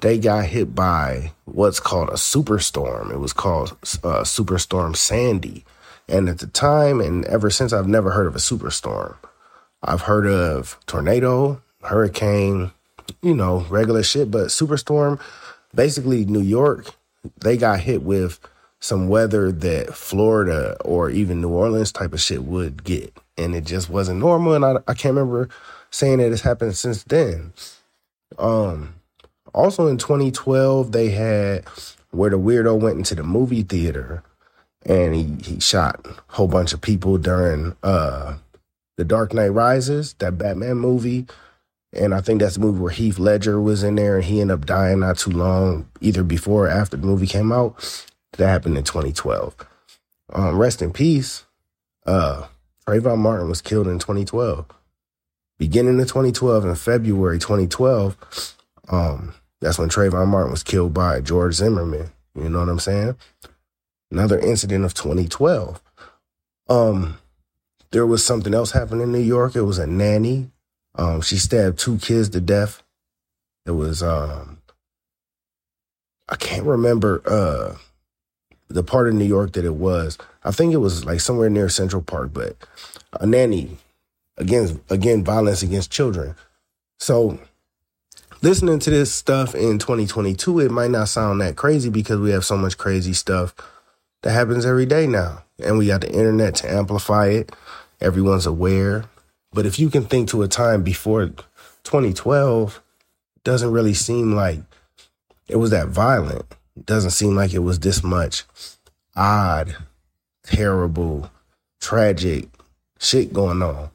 they 0.00 0.18
got 0.18 0.46
hit 0.46 0.74
by 0.74 1.32
what's 1.44 1.80
called 1.80 2.10
a 2.10 2.12
superstorm. 2.12 3.12
It 3.12 3.18
was 3.18 3.32
called 3.32 3.72
uh, 4.04 4.22
Superstorm 4.22 4.94
Sandy. 4.94 5.64
And 6.08 6.28
at 6.28 6.38
the 6.38 6.46
time, 6.46 7.00
and 7.00 7.24
ever 7.24 7.50
since, 7.50 7.72
I've 7.72 7.88
never 7.88 8.12
heard 8.12 8.26
of 8.26 8.36
a 8.36 8.38
superstorm. 8.38 9.16
I've 9.82 10.02
heard 10.02 10.26
of 10.26 10.78
tornado, 10.86 11.60
hurricane, 11.82 12.72
you 13.22 13.34
know, 13.34 13.66
regular 13.68 14.02
shit, 14.02 14.30
but 14.30 14.48
superstorm, 14.48 15.20
basically, 15.74 16.24
New 16.24 16.40
York, 16.40 16.94
they 17.40 17.56
got 17.56 17.80
hit 17.80 18.02
with 18.02 18.38
some 18.80 19.08
weather 19.08 19.50
that 19.50 19.94
Florida 19.94 20.76
or 20.84 21.10
even 21.10 21.40
New 21.40 21.50
Orleans 21.50 21.92
type 21.92 22.12
of 22.12 22.20
shit 22.20 22.44
would 22.44 22.84
get. 22.84 23.16
And 23.36 23.54
it 23.54 23.64
just 23.64 23.90
wasn't 23.90 24.20
normal. 24.20 24.54
And 24.54 24.64
I, 24.64 24.76
I 24.86 24.94
can't 24.94 25.14
remember 25.14 25.48
saying 25.90 26.18
that 26.18 26.32
it's 26.32 26.42
happened 26.42 26.76
since 26.76 27.02
then. 27.04 27.52
Um, 28.38 28.94
also 29.54 29.86
in 29.88 29.98
2012, 29.98 30.92
they 30.92 31.10
had 31.10 31.64
where 32.10 32.30
the 32.30 32.38
weirdo 32.38 32.80
went 32.80 32.98
into 32.98 33.14
the 33.14 33.22
movie 33.22 33.62
theater 33.62 34.22
and 34.86 35.14
he, 35.14 35.36
he 35.42 35.60
shot 35.60 36.00
a 36.04 36.14
whole 36.28 36.48
bunch 36.48 36.72
of 36.72 36.80
people 36.80 37.18
during 37.18 37.76
uh 37.82 38.36
the 38.96 39.04
Dark 39.04 39.32
Knight 39.32 39.50
Rises, 39.50 40.14
that 40.14 40.36
Batman 40.38 40.76
movie. 40.76 41.26
And 41.92 42.12
I 42.12 42.20
think 42.20 42.40
that's 42.40 42.54
the 42.54 42.60
movie 42.60 42.80
where 42.80 42.92
Heath 42.92 43.18
Ledger 43.18 43.60
was 43.60 43.82
in 43.82 43.94
there 43.94 44.16
and 44.16 44.24
he 44.24 44.40
ended 44.40 44.54
up 44.56 44.66
dying 44.66 45.00
not 45.00 45.18
too 45.18 45.30
long, 45.30 45.88
either 46.00 46.24
before 46.24 46.66
or 46.66 46.68
after 46.68 46.96
the 46.96 47.06
movie 47.06 47.26
came 47.26 47.52
out. 47.52 47.76
That 48.32 48.48
happened 48.48 48.76
in 48.76 48.84
2012. 48.84 49.56
Um, 50.32 50.58
rest 50.58 50.82
in 50.82 50.92
peace. 50.92 51.44
Uh, 52.06 52.46
Trayvon 52.86 53.18
Martin 53.18 53.48
was 53.48 53.62
killed 53.62 53.88
in 53.88 53.98
2012. 53.98 54.66
Beginning 55.58 56.00
of 56.00 56.06
2012, 56.06 56.64
in 56.66 56.74
February 56.74 57.38
2012, 57.38 58.54
um, 58.90 59.34
that's 59.60 59.78
when 59.78 59.88
Trayvon 59.88 60.28
Martin 60.28 60.52
was 60.52 60.62
killed 60.62 60.94
by 60.94 61.20
George 61.20 61.54
Zimmerman. 61.54 62.10
You 62.34 62.48
know 62.48 62.60
what 62.60 62.68
I'm 62.68 62.78
saying? 62.78 63.16
Another 64.10 64.38
incident 64.38 64.84
of 64.84 64.94
2012. 64.94 65.82
Um, 66.68 67.18
there 67.90 68.06
was 68.06 68.24
something 68.24 68.54
else 68.54 68.70
happening 68.70 69.02
in 69.02 69.12
New 69.12 69.18
York. 69.18 69.56
It 69.56 69.62
was 69.62 69.78
a 69.78 69.86
nanny. 69.86 70.50
Um, 70.94 71.20
she 71.20 71.36
stabbed 71.36 71.78
two 71.78 71.98
kids 71.98 72.28
to 72.30 72.40
death. 72.40 72.82
It 73.66 73.72
was 73.72 74.02
um, 74.02 74.58
I 76.28 76.36
can't 76.36 76.64
remember 76.64 77.22
uh 77.26 77.76
the 78.68 78.82
part 78.82 79.08
of 79.08 79.14
New 79.14 79.24
York 79.24 79.52
that 79.52 79.64
it 79.64 79.74
was. 79.74 80.18
I 80.44 80.50
think 80.50 80.72
it 80.72 80.78
was 80.78 81.04
like 81.04 81.20
somewhere 81.20 81.50
near 81.50 81.68
Central 81.68 82.02
Park, 82.02 82.30
but 82.32 82.56
a 83.20 83.26
nanny 83.26 83.78
again 84.36 84.80
again 84.90 85.24
violence 85.24 85.62
against 85.62 85.90
children. 85.90 86.34
So 86.98 87.38
listening 88.42 88.78
to 88.80 88.90
this 88.90 89.12
stuff 89.12 89.54
in 89.54 89.78
2022, 89.78 90.60
it 90.60 90.70
might 90.70 90.90
not 90.90 91.08
sound 91.08 91.40
that 91.40 91.56
crazy 91.56 91.90
because 91.90 92.18
we 92.18 92.30
have 92.30 92.44
so 92.44 92.56
much 92.56 92.78
crazy 92.78 93.12
stuff 93.12 93.54
that 94.22 94.32
happens 94.32 94.66
every 94.66 94.86
day 94.86 95.06
now. 95.06 95.44
And 95.62 95.78
we 95.78 95.86
got 95.86 96.02
the 96.02 96.12
internet 96.12 96.54
to 96.56 96.70
amplify 96.70 97.28
it. 97.28 97.52
Everyone's 98.00 98.46
aware. 98.46 99.04
But 99.52 99.66
if 99.66 99.78
you 99.78 99.90
can 99.90 100.04
think 100.04 100.28
to 100.30 100.42
a 100.42 100.48
time 100.48 100.82
before 100.82 101.26
2012, 101.84 102.82
doesn't 103.44 103.72
really 103.72 103.94
seem 103.94 104.34
like 104.34 104.60
it 105.48 105.56
was 105.56 105.70
that 105.70 105.88
violent. 105.88 106.44
It 106.78 106.86
doesn't 106.86 107.10
seem 107.10 107.34
like 107.34 107.52
it 107.52 107.58
was 107.58 107.80
this 107.80 108.04
much 108.04 108.44
odd, 109.16 109.76
terrible, 110.44 111.28
tragic 111.80 112.48
shit 113.00 113.32
going 113.32 113.62
on. 113.62 113.90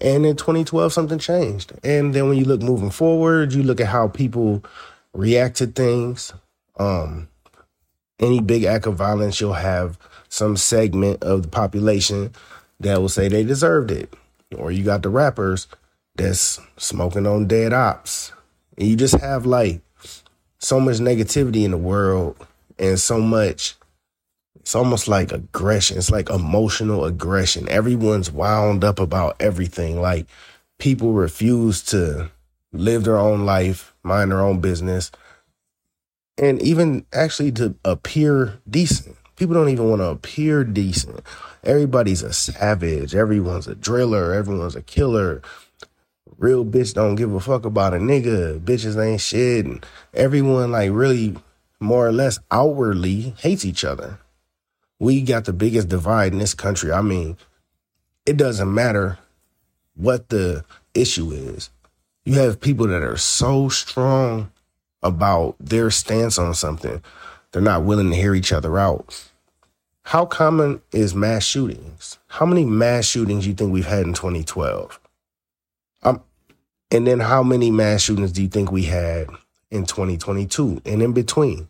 And 0.00 0.24
in 0.24 0.36
2012, 0.36 0.92
something 0.92 1.18
changed. 1.18 1.72
And 1.82 2.14
then 2.14 2.28
when 2.28 2.38
you 2.38 2.44
look 2.44 2.62
moving 2.62 2.90
forward, 2.90 3.52
you 3.52 3.64
look 3.64 3.80
at 3.80 3.88
how 3.88 4.06
people 4.06 4.64
react 5.12 5.56
to 5.56 5.66
things. 5.66 6.32
Um, 6.78 7.28
any 8.20 8.40
big 8.40 8.62
act 8.62 8.86
of 8.86 8.94
violence, 8.94 9.40
you'll 9.40 9.54
have 9.54 9.98
some 10.28 10.56
segment 10.56 11.24
of 11.24 11.42
the 11.42 11.48
population 11.48 12.32
that 12.78 13.00
will 13.00 13.08
say 13.08 13.26
they 13.26 13.42
deserved 13.42 13.90
it. 13.90 14.14
Or 14.56 14.70
you 14.70 14.84
got 14.84 15.02
the 15.02 15.08
rappers 15.08 15.66
that's 16.14 16.60
smoking 16.76 17.26
on 17.26 17.48
dead 17.48 17.72
ops. 17.72 18.32
And 18.76 18.86
you 18.86 18.94
just 18.94 19.16
have 19.16 19.44
like 19.44 19.80
so 20.60 20.80
much 20.80 20.96
negativity 20.96 21.64
in 21.64 21.70
the 21.70 21.78
world 21.78 22.36
and 22.78 22.98
so 22.98 23.20
much 23.20 23.76
it's 24.68 24.74
almost 24.74 25.08
like 25.08 25.32
aggression. 25.32 25.96
It's 25.96 26.10
like 26.10 26.28
emotional 26.28 27.06
aggression. 27.06 27.66
Everyone's 27.70 28.30
wound 28.30 28.84
up 28.84 29.00
about 29.00 29.36
everything. 29.40 29.98
Like 29.98 30.26
people 30.78 31.14
refuse 31.14 31.82
to 31.84 32.30
live 32.74 33.04
their 33.04 33.16
own 33.16 33.46
life, 33.46 33.94
mind 34.02 34.30
their 34.30 34.42
own 34.42 34.60
business, 34.60 35.10
and 36.36 36.60
even 36.60 37.06
actually 37.14 37.50
to 37.52 37.76
appear 37.82 38.60
decent. 38.68 39.16
People 39.36 39.54
don't 39.54 39.70
even 39.70 39.88
want 39.88 40.02
to 40.02 40.08
appear 40.08 40.64
decent. 40.64 41.22
Everybody's 41.64 42.22
a 42.22 42.34
savage. 42.34 43.14
Everyone's 43.14 43.68
a 43.68 43.74
driller. 43.74 44.34
Everyone's 44.34 44.76
a 44.76 44.82
killer. 44.82 45.40
Real 46.38 46.64
bitch 46.64 46.94
don't 46.94 47.16
give 47.16 47.34
a 47.34 47.40
fuck 47.40 47.66
about 47.66 47.94
a 47.94 47.98
nigga. 47.98 48.58
Bitches 48.60 48.96
ain't 49.04 49.20
shit. 49.20 49.66
And 49.66 49.84
everyone 50.14 50.72
like 50.72 50.90
really 50.92 51.36
more 51.80 52.06
or 52.06 52.12
less 52.12 52.38
outwardly 52.50 53.34
hates 53.38 53.64
each 53.64 53.84
other 53.84 54.18
we 54.98 55.20
got 55.22 55.44
the 55.44 55.52
biggest 55.52 55.88
divide 55.88 56.32
in 56.32 56.38
this 56.38 56.54
country. 56.54 56.92
I 56.92 57.02
mean, 57.02 57.36
it 58.26 58.36
doesn't 58.36 58.72
matter 58.72 59.18
what 59.94 60.28
the 60.28 60.64
issue 60.94 61.30
is. 61.30 61.70
You 62.24 62.34
have 62.34 62.60
people 62.60 62.86
that 62.88 63.02
are 63.02 63.16
so 63.16 63.68
strong 63.68 64.50
about 65.02 65.56
their 65.60 65.90
stance 65.90 66.38
on 66.38 66.54
something, 66.54 67.00
they're 67.52 67.62
not 67.62 67.84
willing 67.84 68.10
to 68.10 68.16
hear 68.16 68.34
each 68.34 68.52
other 68.52 68.78
out. 68.78 69.30
How 70.02 70.26
common 70.26 70.82
is 70.92 71.14
mass 71.14 71.44
shootings? 71.44 72.18
How 72.26 72.44
many 72.44 72.64
mass 72.64 73.04
shootings 73.04 73.46
you 73.46 73.54
think 73.54 73.72
we've 73.72 73.86
had 73.86 74.06
in 74.06 74.14
2012? 74.14 74.98
And 76.90 77.06
then 77.06 77.20
how 77.20 77.42
many 77.42 77.70
mass 77.70 78.02
shootings 78.02 78.32
do 78.32 78.42
you 78.42 78.48
think 78.48 78.72
we 78.72 78.84
had 78.84 79.28
in 79.70 79.84
2022 79.84 80.82
and 80.84 81.02
in 81.02 81.12
between? 81.12 81.68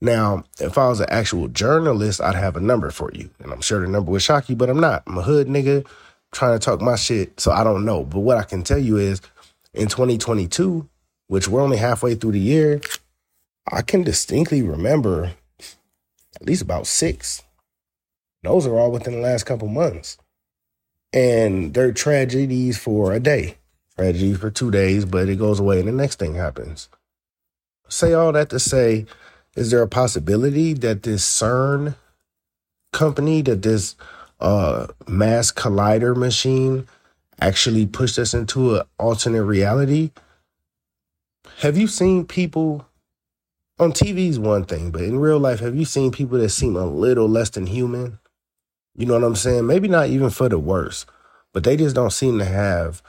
Now, 0.00 0.44
if 0.60 0.78
I 0.78 0.88
was 0.88 1.00
an 1.00 1.10
actual 1.10 1.48
journalist, 1.48 2.20
I'd 2.20 2.34
have 2.34 2.56
a 2.56 2.60
number 2.60 2.90
for 2.90 3.10
you. 3.12 3.30
And 3.40 3.52
I'm 3.52 3.60
sure 3.60 3.80
the 3.80 3.88
number 3.88 4.10
would 4.10 4.22
shock 4.22 4.48
you, 4.48 4.56
but 4.56 4.70
I'm 4.70 4.80
not. 4.80 5.02
I'm 5.06 5.18
a 5.18 5.22
hood 5.22 5.48
nigga 5.48 5.86
trying 6.32 6.58
to 6.58 6.64
talk 6.64 6.80
my 6.80 6.96
shit, 6.96 7.40
so 7.40 7.50
I 7.50 7.64
don't 7.64 7.84
know. 7.84 8.04
But 8.04 8.20
what 8.20 8.38
I 8.38 8.44
can 8.44 8.62
tell 8.62 8.78
you 8.78 8.96
is 8.96 9.20
in 9.74 9.88
2022, 9.88 10.88
which 11.26 11.48
we're 11.48 11.62
only 11.62 11.76
halfway 11.76 12.14
through 12.14 12.32
the 12.32 12.40
year, 12.40 12.80
I 13.70 13.82
can 13.82 14.02
distinctly 14.02 14.62
remember 14.62 15.32
at 16.36 16.46
least 16.46 16.62
about 16.62 16.86
six. 16.86 17.42
Those 18.42 18.66
are 18.66 18.78
all 18.78 18.92
within 18.92 19.14
the 19.14 19.20
last 19.20 19.44
couple 19.44 19.68
months. 19.68 20.16
And 21.12 21.74
they're 21.74 21.92
tragedies 21.92 22.78
for 22.78 23.12
a 23.12 23.20
day, 23.20 23.57
tragedies 23.98 24.38
for 24.38 24.50
two 24.50 24.70
days, 24.70 25.04
but 25.04 25.28
it 25.28 25.36
goes 25.36 25.58
away 25.58 25.80
and 25.80 25.88
the 25.88 25.92
next 25.92 26.18
thing 26.18 26.34
happens. 26.34 26.88
Say 27.88 28.12
all 28.12 28.32
that 28.32 28.48
to 28.50 28.60
say, 28.60 29.06
is 29.56 29.70
there 29.70 29.82
a 29.82 29.88
possibility 29.88 30.72
that 30.74 31.02
this 31.02 31.24
CERN 31.24 31.96
company, 32.92 33.42
that 33.42 33.62
this 33.62 33.96
uh, 34.40 34.86
mass 35.08 35.50
collider 35.50 36.16
machine 36.16 36.86
actually 37.40 37.86
pushed 37.86 38.18
us 38.18 38.34
into 38.34 38.76
an 38.76 38.82
alternate 38.98 39.44
reality? 39.44 40.12
Have 41.58 41.76
you 41.76 41.88
seen 41.88 42.24
people 42.24 42.86
on 43.80 43.92
TV 43.92 44.28
is 44.28 44.38
one 44.38 44.64
thing, 44.64 44.92
but 44.92 45.02
in 45.02 45.18
real 45.18 45.38
life, 45.40 45.60
have 45.60 45.74
you 45.74 45.84
seen 45.84 46.12
people 46.12 46.38
that 46.38 46.50
seem 46.50 46.76
a 46.76 46.86
little 46.86 47.28
less 47.28 47.50
than 47.50 47.66
human? 47.66 48.20
You 48.94 49.06
know 49.06 49.14
what 49.14 49.24
I'm 49.24 49.36
saying? 49.36 49.66
Maybe 49.66 49.88
not 49.88 50.08
even 50.08 50.30
for 50.30 50.48
the 50.48 50.58
worse, 50.58 51.04
but 51.52 51.64
they 51.64 51.76
just 51.76 51.96
don't 51.96 52.12
seem 52.12 52.38
to 52.38 52.44
have 52.44 53.02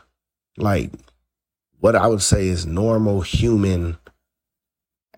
like 0.59 0.91
what 1.79 1.95
I 1.95 2.07
would 2.07 2.21
say 2.21 2.47
is 2.47 2.65
normal 2.65 3.21
human 3.21 3.97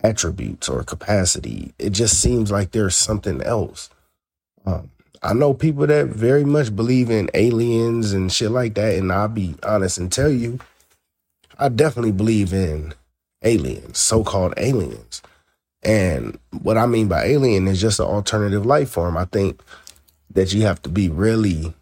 attributes 0.02 0.68
or 0.68 0.82
capacity. 0.84 1.74
It 1.78 1.90
just 1.90 2.20
seems 2.20 2.50
like 2.50 2.70
there's 2.70 2.96
something 2.96 3.40
else. 3.42 3.90
Um, 4.64 4.90
I 5.22 5.34
know 5.34 5.54
people 5.54 5.86
that 5.86 6.08
very 6.08 6.44
much 6.44 6.74
believe 6.74 7.10
in 7.10 7.30
aliens 7.34 8.12
and 8.12 8.32
shit 8.32 8.50
like 8.50 8.74
that, 8.74 8.96
and 8.96 9.12
I'll 9.12 9.28
be 9.28 9.54
honest 9.62 9.98
and 9.98 10.10
tell 10.10 10.30
you, 10.30 10.58
I 11.58 11.68
definitely 11.68 12.12
believe 12.12 12.52
in 12.52 12.94
aliens, 13.42 13.98
so 13.98 14.24
called 14.24 14.54
aliens. 14.56 15.22
And 15.82 16.38
what 16.62 16.78
I 16.78 16.86
mean 16.86 17.08
by 17.08 17.24
alien 17.24 17.68
is 17.68 17.80
just 17.80 18.00
an 18.00 18.06
alternative 18.06 18.66
life 18.66 18.90
form. 18.90 19.16
I 19.16 19.24
think 19.26 19.60
that 20.30 20.52
you 20.52 20.62
have 20.62 20.80
to 20.82 20.88
be 20.88 21.08
really 21.08 21.74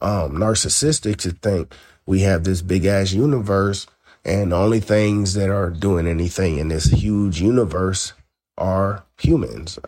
um, 0.00 0.32
narcissistic 0.32 1.16
to 1.18 1.30
think 1.30 1.74
we 2.08 2.20
have 2.20 2.42
this 2.42 2.62
big 2.62 2.86
ass 2.86 3.12
universe 3.12 3.86
and 4.24 4.50
the 4.50 4.56
only 4.56 4.80
things 4.80 5.34
that 5.34 5.50
are 5.50 5.68
doing 5.68 6.06
anything 6.06 6.56
in 6.56 6.68
this 6.68 6.86
huge 6.86 7.38
universe 7.38 8.14
are 8.56 9.04
humans. 9.20 9.78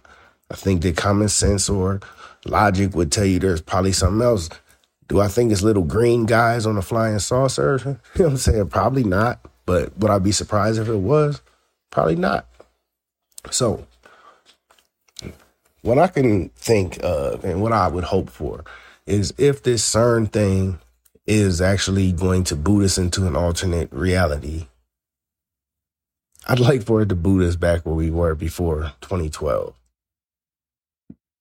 I 0.50 0.54
think 0.54 0.82
that 0.82 0.98
common 0.98 1.30
sense 1.30 1.70
or 1.70 2.00
logic 2.44 2.94
would 2.94 3.10
tell 3.10 3.24
you 3.24 3.38
there's 3.38 3.62
probably 3.62 3.92
something 3.92 4.20
else. 4.20 4.50
Do 5.08 5.18
I 5.18 5.28
think 5.28 5.50
it's 5.50 5.62
little 5.62 5.82
green 5.82 6.26
guys 6.26 6.66
on 6.66 6.76
a 6.76 6.82
flying 6.82 7.18
saucer? 7.20 7.78
You 8.14 8.18
know 8.18 8.24
what 8.26 8.30
I'm 8.32 8.36
saying? 8.36 8.68
Probably 8.68 9.02
not. 9.02 9.40
But 9.64 9.96
would 9.96 10.10
I 10.10 10.18
be 10.18 10.32
surprised 10.32 10.78
if 10.78 10.88
it 10.88 10.96
was? 10.96 11.40
Probably 11.90 12.16
not. 12.16 12.46
So, 13.50 13.86
what 15.80 15.98
I 15.98 16.08
can 16.08 16.50
think 16.50 17.02
of 17.02 17.46
and 17.46 17.62
what 17.62 17.72
I 17.72 17.88
would 17.88 18.04
hope 18.04 18.28
for 18.28 18.62
is 19.06 19.32
if 19.38 19.62
this 19.62 19.82
CERN 19.90 20.30
thing 20.30 20.80
is 21.30 21.60
actually 21.60 22.10
going 22.10 22.42
to 22.42 22.56
boot 22.56 22.84
us 22.84 22.98
into 22.98 23.24
an 23.28 23.36
alternate 23.36 23.88
reality. 23.92 24.66
I'd 26.48 26.58
like 26.58 26.82
for 26.82 27.02
it 27.02 27.08
to 27.10 27.14
boot 27.14 27.44
us 27.44 27.54
back 27.54 27.86
where 27.86 27.94
we 27.94 28.10
were 28.10 28.34
before 28.34 28.94
2012. 29.00 29.72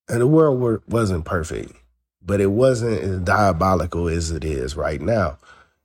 And 0.07 0.21
the 0.21 0.27
world 0.27 0.83
wasn't 0.87 1.25
perfect, 1.25 1.73
but 2.23 2.39
it 2.39 2.51
wasn't 2.51 3.01
as 3.01 3.19
diabolical 3.21 4.07
as 4.07 4.29
it 4.29 4.45
is 4.45 4.75
right 4.75 5.01
now. 5.01 5.39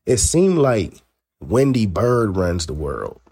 It 0.04 0.18
seemed 0.18 0.58
like 0.58 1.00
Wendy 1.40 1.86
Byrde 1.86 2.36
runs 2.36 2.66
the 2.66 2.74
world. 2.74 3.22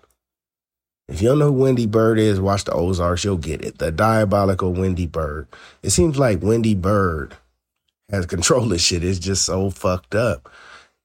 If 1.07 1.21
you 1.21 1.29
don't 1.29 1.39
know 1.39 1.53
who 1.53 1.65
Wendy 1.65 1.87
Byrde 1.87 2.19
is, 2.19 2.41
watch 2.41 2.65
the 2.65 2.73
Ozarks, 2.73 3.25
you'll 3.25 3.37
get 3.37 3.63
it. 3.63 3.77
The 3.77 3.93
diabolical 3.93 4.73
Wendy 4.73 5.07
Byrde. 5.07 5.49
It 5.83 5.91
seems 5.91 6.19
like 6.19 6.43
Wendy 6.43 6.75
Byrde 6.75 7.33
has 8.13 8.27
control 8.27 8.73
of 8.73 8.81
shit. 8.81 9.03
It's 9.03 9.19
just 9.19 9.45
so 9.45 9.71
fucked 9.71 10.15
up. 10.15 10.49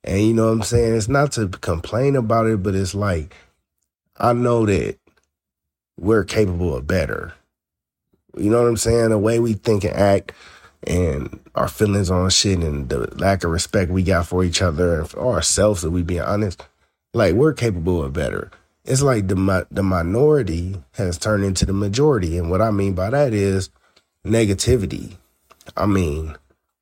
And 0.04 0.22
you 0.22 0.34
know 0.34 0.46
what 0.46 0.52
I'm 0.52 0.62
saying? 0.62 0.96
It's 0.96 1.08
not 1.08 1.32
to 1.34 1.48
complain 1.48 2.16
about 2.16 2.46
it, 2.46 2.62
but 2.62 2.76
it's 2.76 2.94
like, 2.94 3.36
I 4.18 4.34
know 4.34 4.66
that 4.66 4.98
we're 6.00 6.24
capable 6.24 6.76
of 6.76 6.86
better. 6.86 7.34
You 8.38 8.52
know 8.52 8.62
what 8.62 8.70
I'm 8.70 8.78
saying? 8.78 9.10
The 9.10 9.18
way 9.18 9.40
we 9.40 9.54
think 9.54 9.84
and 9.84 9.96
act 9.96 10.32
and 10.86 11.40
our 11.56 11.68
feelings 11.68 12.12
on 12.12 12.30
shit 12.30 12.60
and 12.60 12.88
the 12.90 13.14
lack 13.16 13.44
of 13.44 13.52
respect 13.52 13.92
we 13.92 14.04
got 14.04 14.28
for 14.28 14.44
each 14.44 14.62
other 14.62 15.00
and 15.00 15.10
for 15.10 15.34
ourselves, 15.34 15.84
if 15.84 15.92
we 15.92 16.04
being 16.04 16.22
honest, 16.22 16.64
like 17.14 17.34
we're 17.34 17.54
capable 17.54 18.04
of 18.04 18.14
better. 18.14 18.52
It's 18.86 19.02
like 19.02 19.28
the 19.28 19.68
the 19.70 19.84
minority 19.84 20.82
has 20.94 21.18
turned 21.18 21.44
into 21.44 21.66
the 21.66 21.74
majority, 21.74 22.38
and 22.38 22.50
what 22.50 22.62
I 22.62 22.72
mean 22.72 22.94
by 22.94 23.10
that 23.10 23.34
is 23.34 23.70
negativity. 24.26 25.18
I 25.76 25.88
mean, 25.88 26.38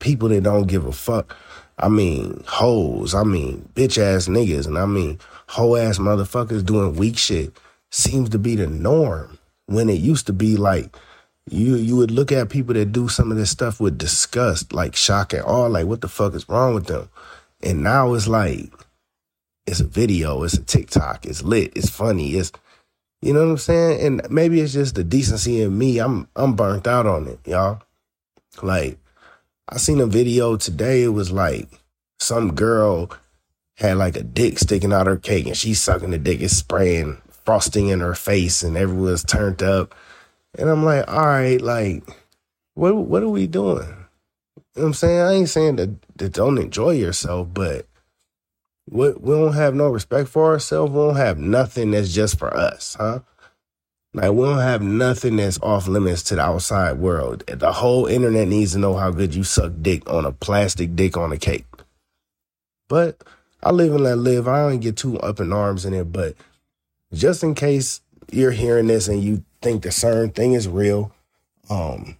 people 0.05 0.29
that 0.29 0.43
don't 0.43 0.67
give 0.67 0.85
a 0.85 0.91
fuck. 0.91 1.35
I 1.79 1.89
mean, 1.89 2.43
hoes. 2.47 3.15
I 3.15 3.23
mean, 3.23 3.67
bitch 3.73 3.97
ass 3.97 4.27
niggas, 4.27 4.67
and 4.67 4.77
I 4.77 4.85
mean, 4.85 5.19
hoe 5.47 5.75
ass 5.75 5.97
motherfuckers 5.97 6.63
doing 6.63 6.95
weak 6.95 7.17
shit 7.17 7.51
seems 7.89 8.29
to 8.29 8.39
be 8.39 8.55
the 8.55 8.67
norm. 8.67 9.39
When 9.65 9.89
it 9.89 9.99
used 9.99 10.27
to 10.27 10.33
be 10.33 10.57
like 10.57 10.95
you 11.49 11.75
you 11.75 11.95
would 11.95 12.11
look 12.11 12.31
at 12.31 12.49
people 12.49 12.75
that 12.75 12.91
do 12.91 13.09
some 13.09 13.31
of 13.31 13.37
this 13.37 13.49
stuff 13.49 13.79
with 13.79 13.97
disgust, 13.97 14.73
like 14.73 14.95
shock 14.95 15.33
and 15.33 15.43
awe, 15.43 15.65
like 15.65 15.87
what 15.87 16.01
the 16.01 16.07
fuck 16.07 16.35
is 16.35 16.47
wrong 16.47 16.75
with 16.75 16.85
them? 16.85 17.09
And 17.63 17.81
now 17.83 18.13
it's 18.13 18.27
like 18.27 18.71
it's 19.65 19.79
a 19.79 19.87
video, 19.87 20.43
it's 20.43 20.53
a 20.53 20.63
TikTok, 20.63 21.25
it's 21.25 21.41
lit, 21.41 21.73
it's 21.75 21.89
funny, 21.89 22.35
it's 22.35 22.51
you 23.23 23.33
know 23.33 23.39
what 23.39 23.51
I'm 23.51 23.57
saying? 23.57 24.05
And 24.05 24.29
maybe 24.29 24.61
it's 24.61 24.73
just 24.73 24.93
the 24.93 25.03
decency 25.03 25.61
in 25.63 25.75
me. 25.75 25.97
I'm 25.97 26.27
I'm 26.35 26.55
burnt 26.55 26.85
out 26.85 27.07
on 27.07 27.27
it, 27.27 27.39
y'all. 27.47 27.81
Like 28.61 28.99
I 29.67 29.77
seen 29.77 29.99
a 29.99 30.05
video 30.05 30.57
today, 30.57 31.03
it 31.03 31.09
was 31.09 31.31
like 31.31 31.67
some 32.19 32.53
girl 32.53 33.09
had 33.77 33.97
like 33.97 34.15
a 34.15 34.23
dick 34.23 34.59
sticking 34.59 34.93
out 34.93 35.07
her 35.07 35.17
cake 35.17 35.47
and 35.47 35.57
she's 35.57 35.81
sucking 35.81 36.11
the 36.11 36.17
dick, 36.17 36.39
and 36.41 36.51
spraying 36.51 37.21
frosting 37.29 37.87
in 37.87 37.99
her 37.99 38.15
face 38.15 38.63
and 38.63 38.77
everyone's 38.77 39.23
turned 39.23 39.61
up 39.61 39.93
and 40.57 40.69
I'm 40.69 40.83
like, 40.83 41.07
all 41.07 41.25
right, 41.25 41.59
like, 41.59 42.03
what 42.75 42.95
what 42.95 43.23
are 43.23 43.29
we 43.29 43.47
doing? 43.47 43.87
You 43.87 44.81
know 44.81 44.83
what 44.83 44.85
I'm 44.85 44.93
saying? 44.93 45.19
I 45.19 45.33
ain't 45.33 45.49
saying 45.49 45.75
that, 45.77 46.17
that 46.17 46.33
don't 46.33 46.57
enjoy 46.57 46.91
yourself, 46.91 47.49
but 47.53 47.87
we, 48.89 49.11
we 49.13 49.35
don't 49.35 49.53
have 49.53 49.73
no 49.73 49.89
respect 49.89 50.29
for 50.29 50.45
ourselves. 50.51 50.91
We 50.91 50.99
don't 50.99 51.15
have 51.15 51.37
nothing 51.37 51.91
that's 51.91 52.13
just 52.13 52.37
for 52.37 52.55
us, 52.55 52.95
huh? 52.99 53.19
Like 54.15 54.31
we 54.31 54.45
don't 54.45 54.59
have 54.59 54.81
nothing 54.81 55.35
that's 55.35 55.59
off 55.61 55.89
limits 55.89 56.23
to 56.23 56.35
the 56.35 56.41
outside 56.41 56.99
world. 56.99 57.43
The 57.47 57.73
whole 57.73 58.05
internet 58.05 58.47
needs 58.47 58.71
to 58.71 58.79
know 58.79 58.95
how 58.95 59.11
good 59.11 59.35
you 59.35 59.43
suck 59.43 59.73
dick 59.81 60.09
on 60.09 60.25
a 60.25 60.31
plastic 60.31 60.95
dick 60.95 61.17
on 61.17 61.33
a 61.33 61.37
cake. 61.37 61.65
But 62.87 63.21
I 63.61 63.71
live 63.71 63.93
and 63.93 64.03
let 64.03 64.17
live. 64.17 64.47
I 64.47 64.69
don't 64.69 64.79
get 64.79 64.95
too 64.95 65.19
up 65.19 65.41
in 65.41 65.51
arms 65.51 65.83
in 65.83 65.93
it, 65.93 66.13
but 66.13 66.35
just 67.13 67.43
in 67.43 67.55
case 67.55 67.99
you're 68.31 68.51
hearing 68.51 68.87
this 68.87 69.09
and 69.09 69.21
you 69.21 69.43
think 69.61 69.83
the 69.83 69.89
CERN 69.89 70.33
thing 70.33 70.53
is 70.53 70.69
real. 70.69 71.11
Um, 71.69 72.15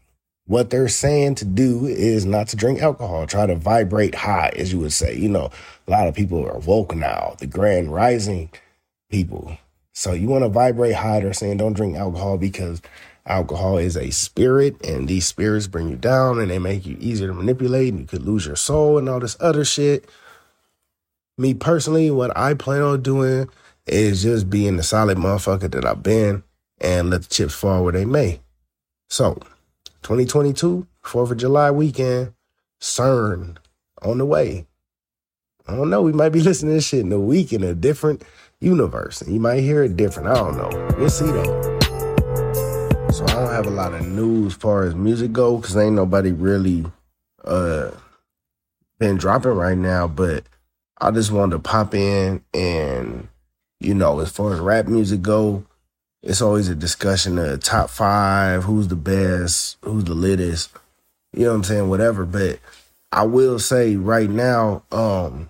what 0.48 0.72
they're 0.72 0.90
saying 0.90 1.36
to 1.36 1.46
do 1.46 1.86
is 1.86 2.26
not 2.26 2.50
to 2.50 2.58
drink 2.58 2.82
alcohol, 2.82 3.26
try 3.26 3.46
to 3.46 3.56
vibrate 3.56 4.16
high, 4.16 4.52
as 4.58 4.74
you 4.74 4.80
would 4.80 4.94
say. 4.94 5.16
You 5.16 5.30
know, 5.30 5.50
a 5.88 5.92
lot 5.92 6.10
of 6.10 6.14
people 6.14 6.46
are 6.46 6.60
woke 6.60 6.94
now, 6.94 7.36
the 7.40 7.48
grand 7.48 7.94
rising 7.94 8.50
people. 9.10 9.58
So 9.96 10.12
you 10.12 10.28
want 10.28 10.44
to 10.44 10.50
vibrate 10.50 10.96
high, 10.96 11.22
they're 11.22 11.32
saying 11.32 11.58
don't 11.58 11.74
drink 11.74 11.96
alcohol 11.96 12.38
because 12.38 12.82
alcohol 13.26 13.78
is 13.78 13.96
a 13.96 14.12
spirit 14.12 14.86
and 14.86 15.08
these 15.08 15.26
spirits 15.26 15.68
bring 15.68 15.90
you 15.90 15.96
down 15.96 16.38
and 16.38 16.52
they 16.52 16.60
make 16.60 16.86
you 16.86 16.98
easier 17.00 17.28
to 17.28 17.34
manipulate 17.34 17.94
and 17.94 18.02
you 18.02 18.06
could 18.06 18.24
lose 18.24 18.46
your 18.46 18.58
soul 18.58 18.98
and 18.98 19.08
all 19.08 19.22
this 19.22 19.38
other 19.40 19.64
shit. 19.64 20.10
Me 21.38 21.54
personally, 21.54 22.12
what 22.12 22.36
I 22.38 22.54
plan 22.56 22.82
on 22.82 23.04
doing 23.04 23.50
is 23.88 24.24
just 24.24 24.50
being 24.50 24.76
the 24.76 24.84
solid 24.84 25.18
motherfucker 25.18 25.72
that 25.72 25.86
I've 25.86 26.04
been 26.04 26.44
and 26.82 27.10
let 27.10 27.24
the 27.24 27.30
chips 27.30 27.54
fall 27.54 27.86
where 27.86 27.94
they 27.94 28.06
may. 28.06 28.42
So, 29.10 29.36
2022, 30.04 30.86
4th 31.04 31.32
of 31.32 31.38
July 31.38 31.72
weekend, 31.72 32.34
CERN 32.82 33.58
on 34.02 34.18
the 34.18 34.26
way. 34.26 34.66
I 35.68 35.76
don't 35.76 35.90
know. 35.90 36.02
We 36.02 36.12
might 36.12 36.30
be 36.30 36.42
listening 36.42 36.72
to 36.72 36.76
this 36.76 36.88
shit 36.88 37.00
in 37.00 37.12
a 37.14 37.20
week 37.20 37.54
in 37.54 37.64
a 37.64 37.74
different 37.74 38.24
universe. 38.62 39.22
And 39.22 39.34
you 39.34 39.40
might 39.40 39.62
hear 39.62 39.84
it 39.84 39.98
different. 39.98 40.30
I 40.30 40.36
don't 40.36 40.58
know. 40.58 40.96
We'll 40.98 41.10
see 41.10 41.26
though. 41.26 41.62
So 43.12 43.24
I 43.26 43.34
don't 43.34 43.52
have 43.52 43.68
a 43.68 43.72
lot 43.72 43.94
of 43.94 44.06
news 44.06 44.54
as 44.54 44.60
far 44.60 44.84
as 44.84 44.96
music 44.96 45.32
go 45.32 45.58
because 45.58 45.78
ain't 45.78 45.96
nobody 45.96 46.32
really 46.32 46.86
uh 47.44 47.92
been 49.00 49.18
dropping 49.18 49.52
right 49.52 49.78
now. 49.78 50.08
But 50.08 50.44
I 51.00 51.12
just 51.12 51.32
wanted 51.32 51.54
to 51.54 51.60
pop 51.60 51.94
in 51.94 52.44
and 52.54 53.28
you 53.80 53.94
know, 53.94 54.20
as 54.20 54.32
far 54.32 54.54
as 54.54 54.60
rap 54.60 54.88
music 54.88 55.22
go, 55.22 55.66
it's 56.24 56.42
always 56.42 56.70
a 56.70 56.76
discussion 56.76 57.38
of 57.38 57.62
top 57.62 57.90
five, 57.90 58.64
who's 58.64 58.88
the 58.88 58.96
best, 58.96 59.78
who's 59.82 60.06
the 60.06 60.16
littest, 60.16 60.72
you 61.34 61.44
know 61.44 61.52
what 61.52 61.56
I'm 61.58 61.64
saying, 61.64 61.90
whatever. 61.90 62.26
But 62.26 62.60
I 63.12 63.24
will 63.24 63.60
say 63.60 63.96
right 63.96 64.30
now, 64.30 64.84
um, 64.92 65.50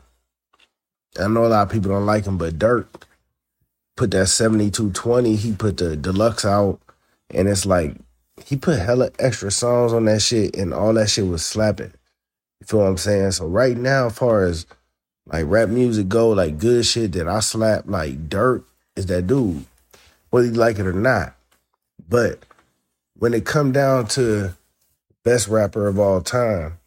I 1.19 1.27
know 1.27 1.45
a 1.45 1.47
lot 1.47 1.63
of 1.63 1.71
people 1.71 1.91
don't 1.91 2.05
like 2.05 2.25
him, 2.25 2.37
but 2.37 2.59
Durk 2.59 2.87
put 3.95 4.11
that 4.11 4.27
7220, 4.27 5.35
he 5.35 5.53
put 5.53 5.77
the 5.77 5.95
deluxe 5.95 6.45
out, 6.45 6.79
and 7.29 7.47
it's 7.47 7.65
like 7.65 7.95
he 8.43 8.55
put 8.57 8.79
hella 8.79 9.11
extra 9.19 9.51
songs 9.51 9.93
on 9.93 10.05
that 10.05 10.21
shit, 10.21 10.55
and 10.55 10.73
all 10.73 10.93
that 10.93 11.09
shit 11.09 11.27
was 11.27 11.45
slapping. 11.45 11.93
You 12.59 12.67
feel 12.67 12.79
what 12.81 12.87
I'm 12.87 12.97
saying? 12.97 13.31
So 13.31 13.47
right 13.47 13.77
now, 13.77 14.07
as 14.07 14.17
far 14.17 14.43
as 14.43 14.65
like 15.25 15.45
rap 15.47 15.69
music 15.69 16.09
go, 16.09 16.29
like 16.29 16.57
good 16.57 16.85
shit 16.85 17.13
that 17.13 17.27
I 17.27 17.39
slap, 17.39 17.83
like 17.87 18.29
Durk 18.29 18.63
is 18.95 19.05
that 19.07 19.27
dude 19.27 19.65
whether 20.35 20.47
you 20.47 20.53
like 20.53 20.79
it 20.79 20.85
or 20.85 20.91
not. 20.91 21.33
But 22.09 22.39
when 23.17 23.33
it 23.33 23.45
come 23.45 23.71
down 23.71 24.07
to 24.07 24.53
best 25.23 25.47
rapper 25.47 25.87
of 25.87 25.97
all 25.97 26.19
time, 26.19 26.77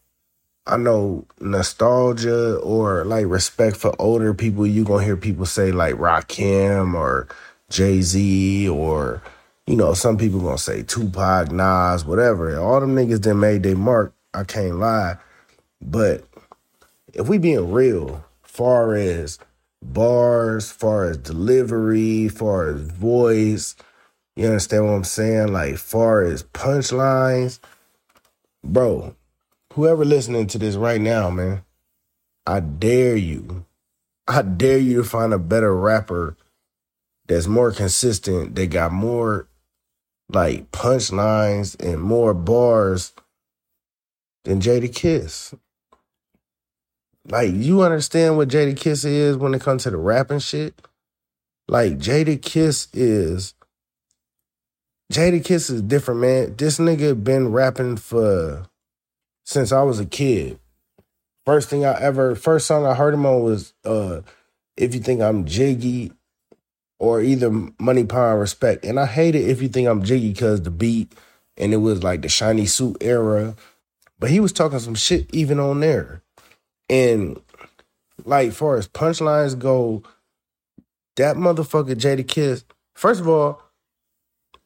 I 0.69 0.77
know 0.77 1.27
nostalgia 1.41 2.57
or 2.59 3.05
like 3.05 3.27
respect 3.27 3.77
for 3.77 3.95
older 3.99 4.35
people, 4.35 4.67
you 4.67 4.85
gonna 4.85 5.05
hear 5.05 5.17
people 5.17 5.47
say 5.47 5.73
like 5.73 5.95
Rakim 5.95 6.95
or 6.95 7.29
Jay 7.71 8.03
Z 8.03 8.69
or 8.69 9.23
you 9.67 9.77
know, 9.77 9.93
some 9.95 10.17
people 10.17 10.41
gonna 10.41 10.59
say 10.59 10.83
Tupac, 10.83 11.53
Nas, 11.53 12.05
whatever. 12.05 12.59
All 12.59 12.81
them 12.81 12.95
niggas 12.95 13.23
that 13.23 13.35
made 13.35 13.63
their 13.63 13.77
mark, 13.77 14.15
I 14.33 14.45
can't 14.45 14.77
lie. 14.79 15.17
But 15.83 16.25
if 17.13 17.29
we 17.29 17.39
being 17.39 17.71
real, 17.71 18.25
far 18.43 18.95
as 18.95 19.39
bars, 19.83 20.71
far 20.71 21.05
as 21.05 21.19
delivery, 21.19 22.29
far 22.29 22.71
as 22.71 22.81
voice. 22.81 23.77
You 24.37 24.47
understand 24.47 24.87
what 24.87 24.93
I'm 24.93 25.05
saying? 25.05 25.53
Like 25.53 25.77
far 25.77 26.23
as 26.23 26.43
punchlines, 26.43 27.59
bro. 28.65 29.15
Whoever 29.79 30.05
listening 30.05 30.49
to 30.49 30.59
this 30.59 30.75
right 30.75 31.01
now, 31.01 31.31
man, 31.31 31.63
I 32.45 32.59
dare 32.59 33.15
you. 33.15 33.65
I 34.27 34.43
dare 34.43 34.79
you 34.79 34.97
to 34.97 35.05
find 35.05 35.33
a 35.33 35.39
better 35.39 35.73
rapper 35.73 36.37
that's 37.29 37.47
more 37.47 37.71
consistent, 37.71 38.57
that 38.57 38.71
got 38.71 38.91
more 38.91 39.47
like 40.33 40.73
punchlines 40.73 41.81
and 41.81 42.03
more 42.03 42.35
bars 42.35 43.13
than 44.45 44.61
Jadakiss. 44.61 45.57
Like, 47.29 47.53
you 47.55 47.83
understand 47.83 48.37
what 48.37 48.49
Jadakiss 48.49 49.05
is 49.05 49.37
when 49.37 49.55
it 49.55 49.61
comes 49.61 49.85
to 49.85 49.93
the 49.93 49.97
rapping 49.97 50.41
shit? 50.41 50.75
Like, 51.69 51.99
Jadakiss 51.99 52.89
is 52.95 53.55
Jadakiss 55.13 55.71
is 55.71 55.83
different, 55.83 56.19
man. 56.19 56.57
This 56.57 56.81
nigga 56.81 57.23
been 57.23 57.53
rapping 57.53 57.97
for 57.97 58.68
since 59.49 59.73
I 59.73 59.81
was 59.81 59.99
a 59.99 60.05
kid. 60.05 60.59
First 61.47 61.71
thing 61.71 61.87
I 61.87 61.99
ever, 61.99 62.35
first 62.35 62.67
song 62.67 62.85
I 62.85 62.95
heard 62.95 63.15
him 63.15 63.25
on 63.25 63.43
was 63.43 63.73
uh 63.83 64.21
If 64.77 64.95
You 64.95 65.01
Think 65.01 65.23
I'm 65.23 65.47
Jiggy 65.47 66.13
or 66.99 67.23
either 67.23 67.51
Money, 67.79 68.05
Power, 68.05 68.39
Respect. 68.39 68.85
And 68.85 69.01
I 69.01 69.07
hate 69.07 69.35
it 69.35 69.49
if 69.49 69.63
you 69.63 69.69
think 69.69 69.89
I'm 69.89 70.03
Jiggy 70.03 70.33
because 70.35 70.63
the 70.63 70.71
beat 70.71 71.15
and 71.57 71.73
it 71.73 71.79
was 71.79 72.03
like 72.03 72.21
the 72.21 72.29
shiny 72.29 72.67
suit 72.67 72.99
era. 73.01 73.57
But 74.19 74.29
he 74.29 74.39
was 74.39 74.53
talking 74.53 74.81
some 74.81 74.95
shit 74.95 75.35
even 75.35 75.59
on 75.59 75.81
there. 75.81 76.21
And 76.91 77.41
like 78.27 78.53
far 78.53 78.77
as 78.77 78.87
punchlines 78.87 79.59
go, 79.59 80.03
that 81.17 81.37
motherfucker 81.37 81.95
Jadakiss, 81.95 82.65
first 82.95 83.21
of 83.21 83.29
all, 83.29 83.63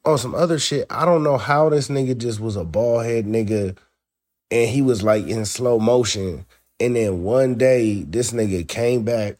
on 0.05 0.19
some 0.19 0.35
other 0.35 0.59
shit, 0.59 0.89
I 0.91 1.05
don't 1.05 1.23
know 1.23 1.39
how 1.39 1.69
this 1.69 1.87
nigga 1.87 2.19
just 2.19 2.41
was 2.41 2.57
a 2.57 2.65
bald 2.65 3.05
head 3.05 3.27
nigga 3.27 3.77
and 4.53 4.69
he 4.69 4.83
was 4.83 5.03
like 5.03 5.27
in 5.27 5.45
slow 5.47 5.81
motion. 5.81 6.45
And 6.79 6.95
then 6.95 7.23
one 7.23 7.55
day, 7.57 8.03
this 8.03 8.33
nigga 8.33 8.69
came 8.69 9.03
back 9.03 9.39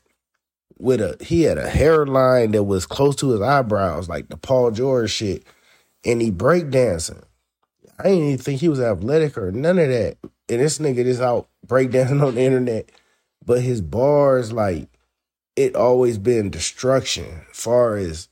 with 0.79 1.01
a 1.01 1.17
he 1.21 1.43
had 1.43 1.59
a 1.59 1.69
hairline 1.69 2.53
that 2.53 2.65
was 2.65 2.87
close 2.87 3.15
to 3.17 3.31
his 3.31 3.41
eyebrows, 3.41 4.09
like 4.09 4.29
the 4.29 4.37
Paul 4.37 4.71
George 4.71 5.11
shit, 5.11 5.45
and 6.05 6.23
he 6.23 6.33
breakdancing. 6.33 7.23
I 7.99 8.05
didn't 8.05 8.25
even 8.25 8.39
think 8.39 8.61
he 8.61 8.69
was 8.69 8.81
athletic 8.81 9.37
or 9.37 9.53
none 9.53 9.79
of 9.79 9.89
that. 9.89 10.17
And 10.49 10.61
this 10.61 10.79
nigga 10.79 11.05
just 11.05 11.21
out 11.21 11.49
breakdancing 11.67 12.27
on 12.27 12.35
the 12.35 12.41
internet. 12.41 12.91
But 13.45 13.61
his 13.61 13.81
bars, 13.81 14.53
like, 14.53 14.89
it 15.57 15.77
always 15.77 16.17
been 16.19 16.51
destruction. 16.51 17.43
Far 17.53 17.97
as 17.97 18.29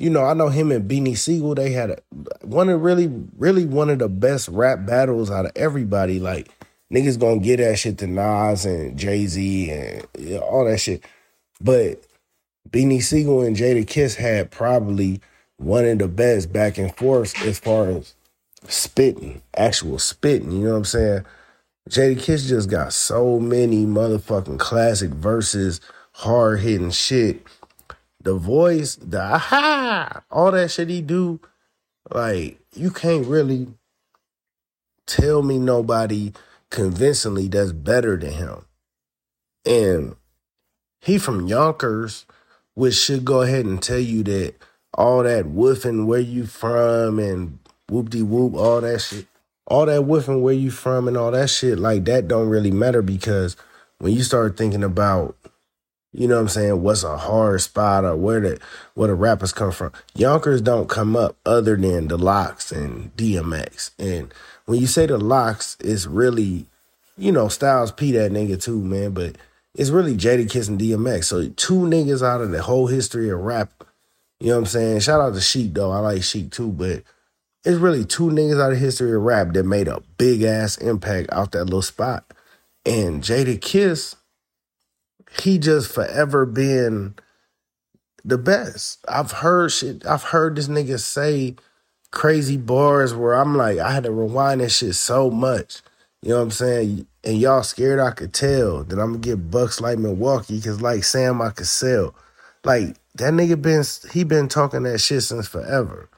you 0.00 0.08
know, 0.08 0.24
I 0.24 0.32
know 0.34 0.48
him 0.48 0.72
and 0.72 0.90
Beanie 0.90 1.16
Sigel, 1.16 1.54
they 1.54 1.72
had 1.72 1.90
a, 1.90 1.98
one 2.42 2.70
of 2.70 2.80
really, 2.80 3.12
really 3.36 3.66
one 3.66 3.90
of 3.90 3.98
the 3.98 4.08
best 4.08 4.48
rap 4.48 4.86
battles 4.86 5.30
out 5.30 5.44
of 5.44 5.52
everybody. 5.54 6.18
Like, 6.18 6.48
niggas 6.92 7.20
gonna 7.20 7.40
get 7.40 7.58
that 7.58 7.78
shit 7.78 7.98
to 7.98 8.06
Nas 8.06 8.64
and 8.64 8.98
Jay 8.98 9.26
Z 9.26 9.70
and 9.70 10.06
you 10.18 10.36
know, 10.36 10.40
all 10.40 10.64
that 10.64 10.78
shit. 10.78 11.04
But 11.60 12.02
Beanie 12.70 13.02
Sigel 13.02 13.42
and 13.42 13.54
Jadakiss 13.54 14.16
had 14.16 14.50
probably 14.50 15.20
one 15.58 15.84
of 15.84 15.98
the 15.98 16.08
best 16.08 16.50
back 16.50 16.78
and 16.78 16.96
forth 16.96 17.40
as 17.42 17.58
far 17.58 17.88
as 17.88 18.14
spitting, 18.68 19.42
actual 19.54 19.98
spitting. 19.98 20.50
You 20.50 20.60
know 20.60 20.70
what 20.70 20.76
I'm 20.78 20.84
saying? 20.86 21.24
Jadakiss 21.90 22.48
just 22.48 22.70
got 22.70 22.94
so 22.94 23.38
many 23.38 23.84
motherfucking 23.84 24.58
classic 24.58 25.10
verses, 25.10 25.80
hard 26.12 26.60
hitting 26.60 26.90
shit. 26.90 27.42
The 28.22 28.34
voice, 28.34 28.96
the 28.96 29.20
aha, 29.20 30.22
all 30.30 30.50
that 30.52 30.70
shit 30.70 30.88
he 30.88 31.00
do, 31.00 31.40
like 32.10 32.60
you 32.74 32.90
can't 32.90 33.26
really 33.26 33.68
tell 35.06 35.42
me 35.42 35.58
nobody 35.58 36.32
convincingly 36.70 37.48
that's 37.48 37.72
better 37.72 38.16
than 38.16 38.32
him. 38.32 38.64
And 39.64 40.16
he 41.00 41.18
from 41.18 41.46
Yonkers, 41.46 42.26
which 42.74 42.94
should 42.94 43.24
go 43.24 43.42
ahead 43.42 43.64
and 43.64 43.82
tell 43.82 43.98
you 43.98 44.22
that 44.24 44.54
all 44.94 45.22
that 45.22 45.46
woofing 45.46 46.06
where 46.06 46.20
you 46.20 46.46
from 46.46 47.18
and 47.18 47.58
whoop 47.88 48.10
de 48.10 48.22
whoop, 48.22 48.54
all 48.54 48.80
that 48.80 49.00
shit, 49.00 49.26
all 49.66 49.86
that 49.86 50.02
woofing 50.02 50.42
where 50.42 50.54
you 50.54 50.70
from 50.70 51.08
and 51.08 51.16
all 51.16 51.30
that 51.30 51.50
shit, 51.50 51.78
like 51.78 52.04
that 52.04 52.28
don't 52.28 52.48
really 52.48 52.70
matter 52.70 53.02
because 53.02 53.56
when 53.98 54.12
you 54.12 54.22
start 54.22 54.56
thinking 54.56 54.84
about, 54.84 55.36
you 56.12 56.26
know 56.26 56.36
what 56.36 56.42
I'm 56.42 56.48
saying, 56.48 56.82
what's 56.82 57.04
a 57.04 57.16
hard 57.16 57.60
spot 57.60 58.04
or 58.04 58.16
where 58.16 58.40
the 58.40 58.60
where 58.94 59.08
the 59.08 59.14
rappers 59.14 59.52
come 59.52 59.70
from, 59.70 59.92
Yonkers 60.14 60.60
don't 60.60 60.88
come 60.88 61.16
up 61.16 61.36
other 61.46 61.76
than 61.76 62.08
the 62.08 62.18
LOX 62.18 62.72
and 62.72 63.14
DMX. 63.16 63.90
And 63.98 64.32
when 64.66 64.80
you 64.80 64.86
say 64.86 65.06
the 65.06 65.18
LOX, 65.18 65.76
it's 65.80 66.06
really, 66.06 66.66
you 67.16 67.30
know, 67.30 67.48
Styles 67.48 67.92
P 67.92 68.12
that 68.12 68.32
nigga 68.32 68.60
too, 68.60 68.80
man, 68.80 69.12
but 69.12 69.36
it's 69.74 69.90
really 69.90 70.16
Jadakiss 70.16 70.68
and 70.68 70.80
DMX. 70.80 71.24
So 71.24 71.48
two 71.50 71.80
niggas 71.80 72.26
out 72.26 72.40
of 72.40 72.50
the 72.50 72.62
whole 72.62 72.88
history 72.88 73.30
of 73.30 73.40
rap. 73.40 73.70
You 74.40 74.48
know 74.48 74.54
what 74.54 74.58
I'm 74.60 74.66
saying? 74.66 75.00
Shout 75.00 75.20
out 75.20 75.34
to 75.34 75.40
Sheek 75.40 75.74
though. 75.74 75.92
I 75.92 75.98
like 75.98 76.22
Sheek 76.24 76.50
too, 76.50 76.72
but 76.72 77.02
it's 77.64 77.78
really 77.78 78.04
two 78.04 78.30
niggas 78.30 78.60
out 78.60 78.72
of 78.72 78.78
history 78.78 79.14
of 79.14 79.22
rap 79.22 79.52
that 79.52 79.64
made 79.64 79.86
a 79.86 80.02
big 80.18 80.42
ass 80.42 80.76
impact 80.78 81.28
out 81.32 81.52
that 81.52 81.64
little 81.64 81.82
spot. 81.82 82.24
And 82.86 83.22
Jadakiss, 83.22 84.16
he 85.38 85.58
just 85.58 85.92
forever 85.92 86.46
been 86.46 87.14
the 88.24 88.38
best. 88.38 89.04
I've 89.08 89.32
heard 89.32 89.72
shit. 89.72 90.06
I've 90.06 90.24
heard 90.24 90.56
this 90.56 90.68
nigga 90.68 90.98
say 90.98 91.56
crazy 92.10 92.56
bars 92.56 93.14
where 93.14 93.34
I'm 93.34 93.56
like, 93.56 93.78
I 93.78 93.92
had 93.92 94.04
to 94.04 94.12
rewind 94.12 94.60
that 94.60 94.70
shit 94.70 94.94
so 94.94 95.30
much. 95.30 95.82
You 96.22 96.30
know 96.30 96.36
what 96.36 96.42
I'm 96.42 96.50
saying? 96.50 97.06
And 97.24 97.38
y'all 97.38 97.62
scared 97.62 98.00
I 98.00 98.10
could 98.10 98.34
tell 98.34 98.84
that 98.84 98.98
I'm 98.98 99.12
gonna 99.12 99.18
get 99.18 99.50
bucks 99.50 99.80
like 99.80 99.98
Milwaukee 99.98 100.56
because 100.56 100.82
like 100.82 101.04
Sam 101.04 101.40
I 101.40 101.50
could 101.50 101.66
sell. 101.66 102.14
Like 102.64 102.96
that 103.14 103.32
nigga 103.32 103.60
been 103.60 103.84
he 104.12 104.24
been 104.24 104.48
talking 104.48 104.82
that 104.82 104.98
shit 104.98 105.22
since 105.22 105.48
forever. 105.48 106.08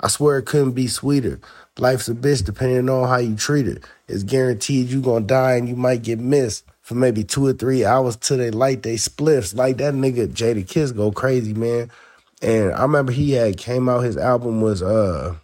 I 0.00 0.08
swear 0.08 0.38
it 0.38 0.46
couldn't 0.46 0.72
be 0.72 0.88
sweeter. 0.88 1.40
Life's 1.78 2.08
a 2.08 2.14
bitch 2.14 2.44
depending 2.44 2.88
on 2.88 3.08
how 3.08 3.18
you 3.18 3.36
treat 3.36 3.68
it. 3.68 3.84
It's 4.08 4.24
guaranteed 4.24 4.88
you 4.88 5.00
gonna 5.00 5.24
die 5.24 5.54
and 5.54 5.68
you 5.68 5.76
might 5.76 6.02
get 6.02 6.18
missed 6.18 6.64
for 6.84 6.94
maybe 6.94 7.24
two 7.24 7.46
or 7.46 7.54
three 7.54 7.82
hours 7.82 8.14
till 8.14 8.36
they 8.36 8.50
light 8.50 8.82
they 8.82 8.96
spliffs. 8.96 9.56
Like 9.56 9.78
that 9.78 9.94
nigga 9.94 10.28
Jadakiss 10.28 10.94
go 10.94 11.10
crazy, 11.10 11.54
man. 11.54 11.90
And 12.42 12.72
I 12.74 12.82
remember 12.82 13.10
he 13.10 13.32
had 13.32 13.56
came 13.56 13.88
out, 13.88 14.00
his 14.00 14.18
album 14.18 14.60
was 14.60 14.82
uh 14.82 15.34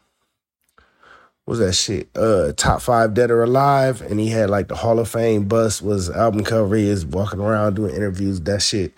was 1.46 1.58
that 1.58 1.72
shit? 1.72 2.10
Uh 2.14 2.52
top 2.52 2.82
five 2.82 3.14
dead 3.14 3.30
or 3.30 3.42
alive. 3.42 4.02
And 4.02 4.20
he 4.20 4.28
had 4.28 4.50
like 4.50 4.68
the 4.68 4.76
Hall 4.76 4.98
of 4.98 5.08
Fame 5.08 5.48
bus 5.48 5.80
was 5.80 6.10
album 6.10 6.44
cover. 6.44 6.76
He 6.76 6.86
is 6.86 7.06
walking 7.06 7.40
around 7.40 7.76
doing 7.76 7.94
interviews, 7.96 8.42
that 8.42 8.60
shit. 8.60 8.92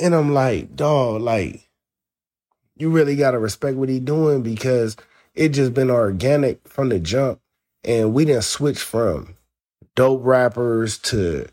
And 0.00 0.14
I'm 0.14 0.32
like, 0.32 0.76
dog, 0.76 1.22
like, 1.22 1.68
you 2.76 2.90
really 2.90 3.16
gotta 3.16 3.40
respect 3.40 3.76
what 3.76 3.88
he 3.88 3.98
doing 3.98 4.42
because 4.42 4.96
it 5.34 5.48
just 5.48 5.74
been 5.74 5.90
organic 5.90 6.68
from 6.68 6.88
the 6.88 7.00
jump. 7.00 7.40
And 7.82 8.14
we 8.14 8.24
didn't 8.24 8.44
switch 8.44 8.78
from 8.78 9.34
dope 9.94 10.20
rappers 10.24 10.98
to 10.98 11.46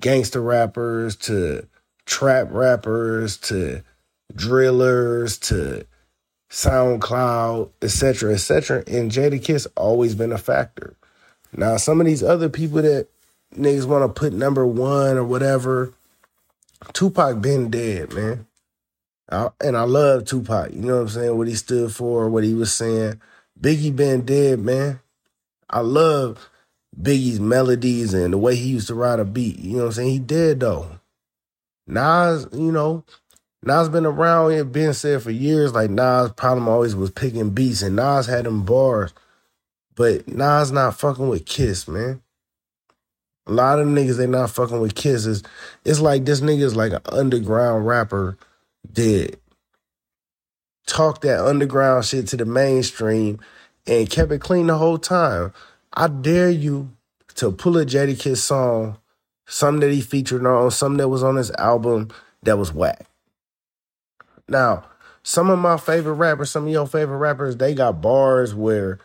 gangster 0.00 0.40
rappers 0.40 1.16
to 1.16 1.66
trap 2.06 2.48
rappers 2.50 3.36
to 3.38 3.82
drillers 4.34 5.38
to 5.38 5.86
SoundCloud, 6.50 7.70
etc., 7.80 8.34
etc. 8.34 8.84
And 8.86 9.10
Jadakiss 9.10 9.66
always 9.76 10.14
been 10.14 10.32
a 10.32 10.38
factor. 10.38 10.96
Now, 11.54 11.76
some 11.76 12.00
of 12.00 12.06
these 12.06 12.22
other 12.22 12.48
people 12.48 12.82
that 12.82 13.08
niggas 13.54 13.86
want 13.86 14.04
to 14.04 14.20
put 14.20 14.32
number 14.32 14.66
one 14.66 15.16
or 15.16 15.24
whatever, 15.24 15.92
Tupac 16.92 17.40
been 17.40 17.70
dead, 17.70 18.12
man. 18.12 18.46
I, 19.30 19.48
and 19.62 19.76
I 19.76 19.84
love 19.84 20.26
Tupac. 20.26 20.72
You 20.72 20.80
know 20.80 20.96
what 20.96 21.02
I'm 21.02 21.08
saying? 21.08 21.38
What 21.38 21.48
he 21.48 21.54
stood 21.54 21.94
for, 21.94 22.28
what 22.28 22.44
he 22.44 22.54
was 22.54 22.74
saying. 22.74 23.20
Biggie 23.58 23.94
been 23.94 24.24
dead, 24.24 24.58
man. 24.60 25.00
I 25.70 25.80
love 25.80 26.50
Biggie's 27.00 27.40
melodies 27.40 28.14
and 28.14 28.32
the 28.32 28.38
way 28.38 28.54
he 28.54 28.68
used 28.68 28.88
to 28.88 28.94
ride 28.94 29.18
a 29.18 29.24
beat. 29.24 29.58
You 29.58 29.72
know 29.72 29.78
what 29.78 29.86
I'm 29.86 29.92
saying? 29.92 30.10
He 30.10 30.18
dead 30.18 30.60
though. 30.60 31.00
Nas, 31.86 32.46
you 32.52 32.70
know, 32.72 33.04
Nas 33.62 33.88
been 33.88 34.06
around 34.06 34.52
and 34.52 34.72
been 34.72 34.94
said 34.94 35.22
for 35.22 35.30
years. 35.30 35.72
Like 35.72 35.90
Nas' 35.90 36.32
problem 36.32 36.68
always 36.68 36.94
was 36.94 37.10
picking 37.10 37.50
beats, 37.50 37.82
and 37.82 37.96
Nas 37.96 38.26
had 38.26 38.44
them 38.44 38.64
bars, 38.64 39.12
but 39.94 40.26
Nas 40.28 40.72
not 40.72 40.98
fucking 40.98 41.28
with 41.28 41.46
Kiss, 41.46 41.86
man. 41.88 42.22
A 43.46 43.52
lot 43.52 43.80
of 43.80 43.86
niggas 43.86 44.18
they 44.18 44.26
not 44.26 44.50
fucking 44.50 44.80
with 44.80 44.94
Kiss. 44.94 45.26
It's, 45.26 45.42
it's 45.84 46.00
like 46.00 46.24
this 46.24 46.40
nigga's 46.40 46.76
like 46.76 46.92
an 46.92 47.00
underground 47.06 47.86
rapper 47.86 48.36
did. 48.92 49.38
Talk 50.86 51.20
that 51.22 51.44
underground 51.44 52.04
shit 52.04 52.28
to 52.28 52.36
the 52.36 52.44
mainstream 52.44 53.40
and 53.86 54.10
kept 54.10 54.32
it 54.32 54.40
clean 54.40 54.66
the 54.66 54.78
whole 54.78 54.98
time. 54.98 55.52
I 55.94 56.08
dare 56.08 56.50
you 56.50 56.90
to 57.34 57.52
pull 57.52 57.78
a 57.78 57.84
Jadakiss 57.84 58.38
song, 58.38 58.98
something 59.46 59.80
that 59.80 59.92
he 59.92 60.00
featured 60.00 60.46
on, 60.46 60.70
something 60.70 60.98
that 60.98 61.08
was 61.08 61.22
on 61.22 61.36
his 61.36 61.50
album 61.52 62.08
that 62.42 62.58
was 62.58 62.72
whack. 62.72 63.06
Now, 64.48 64.84
some 65.22 65.50
of 65.50 65.58
my 65.58 65.76
favorite 65.76 66.14
rappers, 66.14 66.50
some 66.50 66.66
of 66.66 66.72
your 66.72 66.86
favorite 66.86 67.18
rappers, 67.18 67.56
they 67.56 67.74
got 67.74 68.00
bars 68.00 68.54
where 68.54 68.98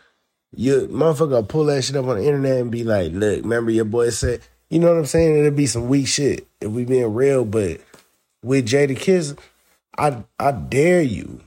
you 0.54 0.88
motherfucker 0.90 1.46
pull 1.46 1.64
that 1.66 1.84
shit 1.84 1.96
up 1.96 2.06
on 2.06 2.16
the 2.16 2.26
internet 2.26 2.60
and 2.60 2.70
be 2.70 2.84
like, 2.84 3.12
look, 3.12 3.42
remember 3.42 3.70
your 3.70 3.84
boy 3.84 4.10
said, 4.10 4.40
you 4.70 4.78
know 4.78 4.88
what 4.88 4.98
I'm 4.98 5.06
saying? 5.06 5.38
It'll 5.38 5.50
be 5.50 5.66
some 5.66 5.88
weak 5.88 6.06
shit 6.06 6.46
if 6.60 6.70
we 6.70 6.84
being 6.84 7.14
real, 7.14 7.44
but 7.44 7.80
with 8.42 8.66
Jadakiss, 8.68 9.38
I 9.96 10.24
I 10.38 10.52
dare 10.52 11.02
you 11.02 11.40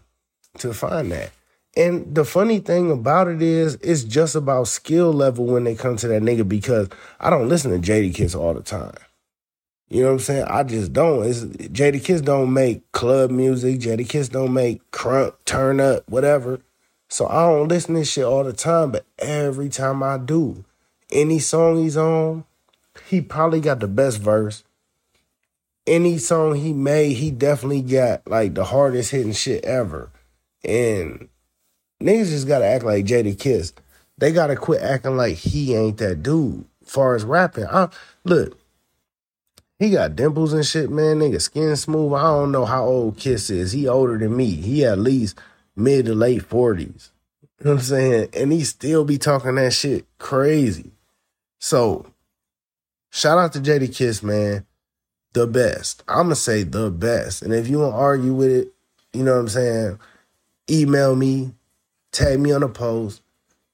to 0.60 0.74
find 0.74 1.12
that. 1.12 1.32
And 1.76 2.14
the 2.14 2.26
funny 2.26 2.60
thing 2.60 2.92
about 2.92 3.30
it 3.30 3.42
is, 3.42 3.76
it's 3.76 4.04
just 4.04 4.36
about 4.36 4.68
skill 4.68 5.14
level 5.14 5.46
when 5.46 5.64
they 5.64 5.76
come 5.76 5.96
to 5.98 6.08
that 6.10 6.22
nigga 6.22 6.48
because 6.48 6.90
I 7.20 7.30
don't 7.30 7.48
listen 7.48 7.72
to 7.72 7.92
Jadakiss 7.92 8.38
all 8.38 8.54
the 8.54 8.62
time. 8.62 8.94
You 9.90 10.04
know 10.04 10.08
what 10.08 10.14
I'm 10.14 10.20
saying? 10.20 10.46
I 10.46 10.64
just 10.64 10.94
don't. 10.94 11.26
It's 11.26 11.42
Jadakiss 11.44 12.24
don't 12.24 12.54
make 12.54 12.90
club 12.92 13.30
music. 13.30 13.80
Jadakiss 13.80 14.30
don't 14.30 14.54
make 14.54 14.90
crunk, 14.92 15.34
turn 15.46 15.80
up, 15.80 16.10
whatever. 16.10 16.60
So 17.10 17.28
I 17.28 17.46
don't 17.48 17.68
listen 17.68 17.96
to 17.96 18.06
shit 18.06 18.24
all 18.24 18.46
the 18.46 18.54
time, 18.54 18.92
but 18.92 19.06
every 19.20 19.68
time 19.68 20.02
I 20.02 20.18
do, 20.18 20.64
any 21.12 21.40
song 21.40 21.84
he's 21.84 21.98
on, 21.98 22.46
he 23.08 23.20
probably 23.20 23.60
got 23.60 23.82
the 23.82 23.88
best 23.88 24.20
verse. 24.20 24.64
Any 25.86 26.18
song 26.18 26.56
he 26.56 26.72
made, 26.72 27.14
he 27.14 27.32
definitely 27.32 27.82
got 27.82 28.26
like 28.28 28.54
the 28.54 28.64
hardest 28.64 29.12
hitting 29.12 29.34
shit 29.34 29.66
ever. 29.66 30.10
And 30.64 31.28
niggas 32.02 32.30
just 32.30 32.48
gotta 32.48 32.66
act 32.66 32.84
like 32.84 33.06
Jadakiss. 33.06 33.74
They 34.18 34.32
gotta 34.32 34.56
quit 34.56 34.82
acting 34.82 35.18
like 35.18 35.38
he 35.38 35.76
ain't 35.76 35.98
that 35.98 36.24
dude. 36.24 36.66
Far 36.84 37.16
as 37.16 37.24
rapping, 37.24 37.68
I, 37.68 37.90
look, 38.26 38.58
he 39.82 39.90
got 39.90 40.16
dimples 40.16 40.54
and 40.54 40.64
shit, 40.64 40.92
man. 40.92 41.18
Nigga, 41.18 41.42
skin 41.42 41.76
smooth. 41.76 42.14
I 42.14 42.22
don't 42.22 42.52
know 42.52 42.66
how 42.66 42.86
old 42.86 43.18
Kiss 43.18 43.50
is. 43.50 43.72
He 43.72 43.88
older 43.88 44.16
than 44.16 44.38
me. 44.38 44.52
He 44.52 44.86
at 44.86 45.00
least 45.00 45.40
mid 45.76 46.06
to 46.06 46.14
late 46.14 46.48
40s. 46.48 47.10
You 47.60 47.66
know 47.66 47.72
what 47.72 47.78
I'm 47.78 47.80
saying? 47.80 48.30
And 48.34 48.52
he 48.52 48.64
still 48.64 49.06
be 49.06 49.18
talking 49.18 49.56
that 49.56 49.74
shit 49.74 50.06
crazy. 50.20 50.92
So, 51.58 52.06
shout 53.10 53.40
out 53.40 53.54
to 53.54 53.60
Jadakiss, 53.60 54.22
man. 54.22 54.68
The 55.34 55.48
best. 55.48 56.04
I'm 56.08 56.30
to 56.30 56.36
say 56.36 56.62
the 56.62 56.92
best. 56.92 57.42
And 57.42 57.52
if 57.52 57.68
you 57.68 57.80
don't 57.80 57.94
argue 57.94 58.36
with 58.36 58.52
it, 58.52 58.74
you 59.14 59.24
know 59.24 59.34
what 59.34 59.40
I'm 59.40 59.48
saying? 59.50 60.00
Email 60.70 61.16
me, 61.16 61.54
tag 62.12 62.40
me 62.40 62.52
on 62.52 62.64
a 62.64 62.70
post, 62.70 63.22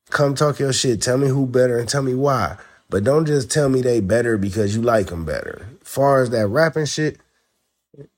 come 0.10 0.36
talk 0.36 0.60
your 0.60 0.74
shit, 0.74 1.02
tell 1.02 1.18
me 1.18 1.28
who 1.28 1.46
better 1.46 1.78
and 1.78 1.90
tell 1.90 2.04
me 2.04 2.14
why. 2.14 2.58
But 2.90 3.04
don't 3.04 3.26
just 3.26 3.52
tell 3.52 3.70
me 3.70 3.82
they 3.82 4.00
better 4.00 4.38
because 4.38 4.76
you 4.76 4.82
like 4.82 5.08
them 5.08 5.26
better. 5.26 5.68
Far 5.82 6.22
as 6.22 6.30
that 6.30 6.48
rapping 6.48 6.86
shit, 6.86 7.20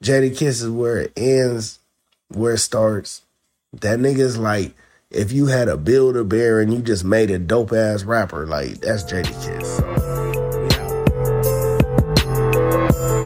Jadakiss 0.04 0.62
is 0.62 0.70
where 0.70 0.98
it 0.98 1.14
ends, 1.16 1.80
where 2.28 2.54
it 2.54 2.60
starts. 2.60 3.24
That 3.74 4.00
nigga's 4.00 4.38
like, 4.38 4.76
if 5.10 5.32
you 5.32 5.48
had 5.48 5.68
a 5.68 5.78
Build-A-Bear 5.78 6.60
and 6.60 6.74
you 6.74 6.82
just 6.82 7.04
made 7.04 7.32
a 7.32 7.40
dope 7.40 7.74
ass 7.74 8.04
rapper, 8.04 8.46
like 8.46 8.82
that's 8.82 9.04
Jadakiss. 9.04 10.09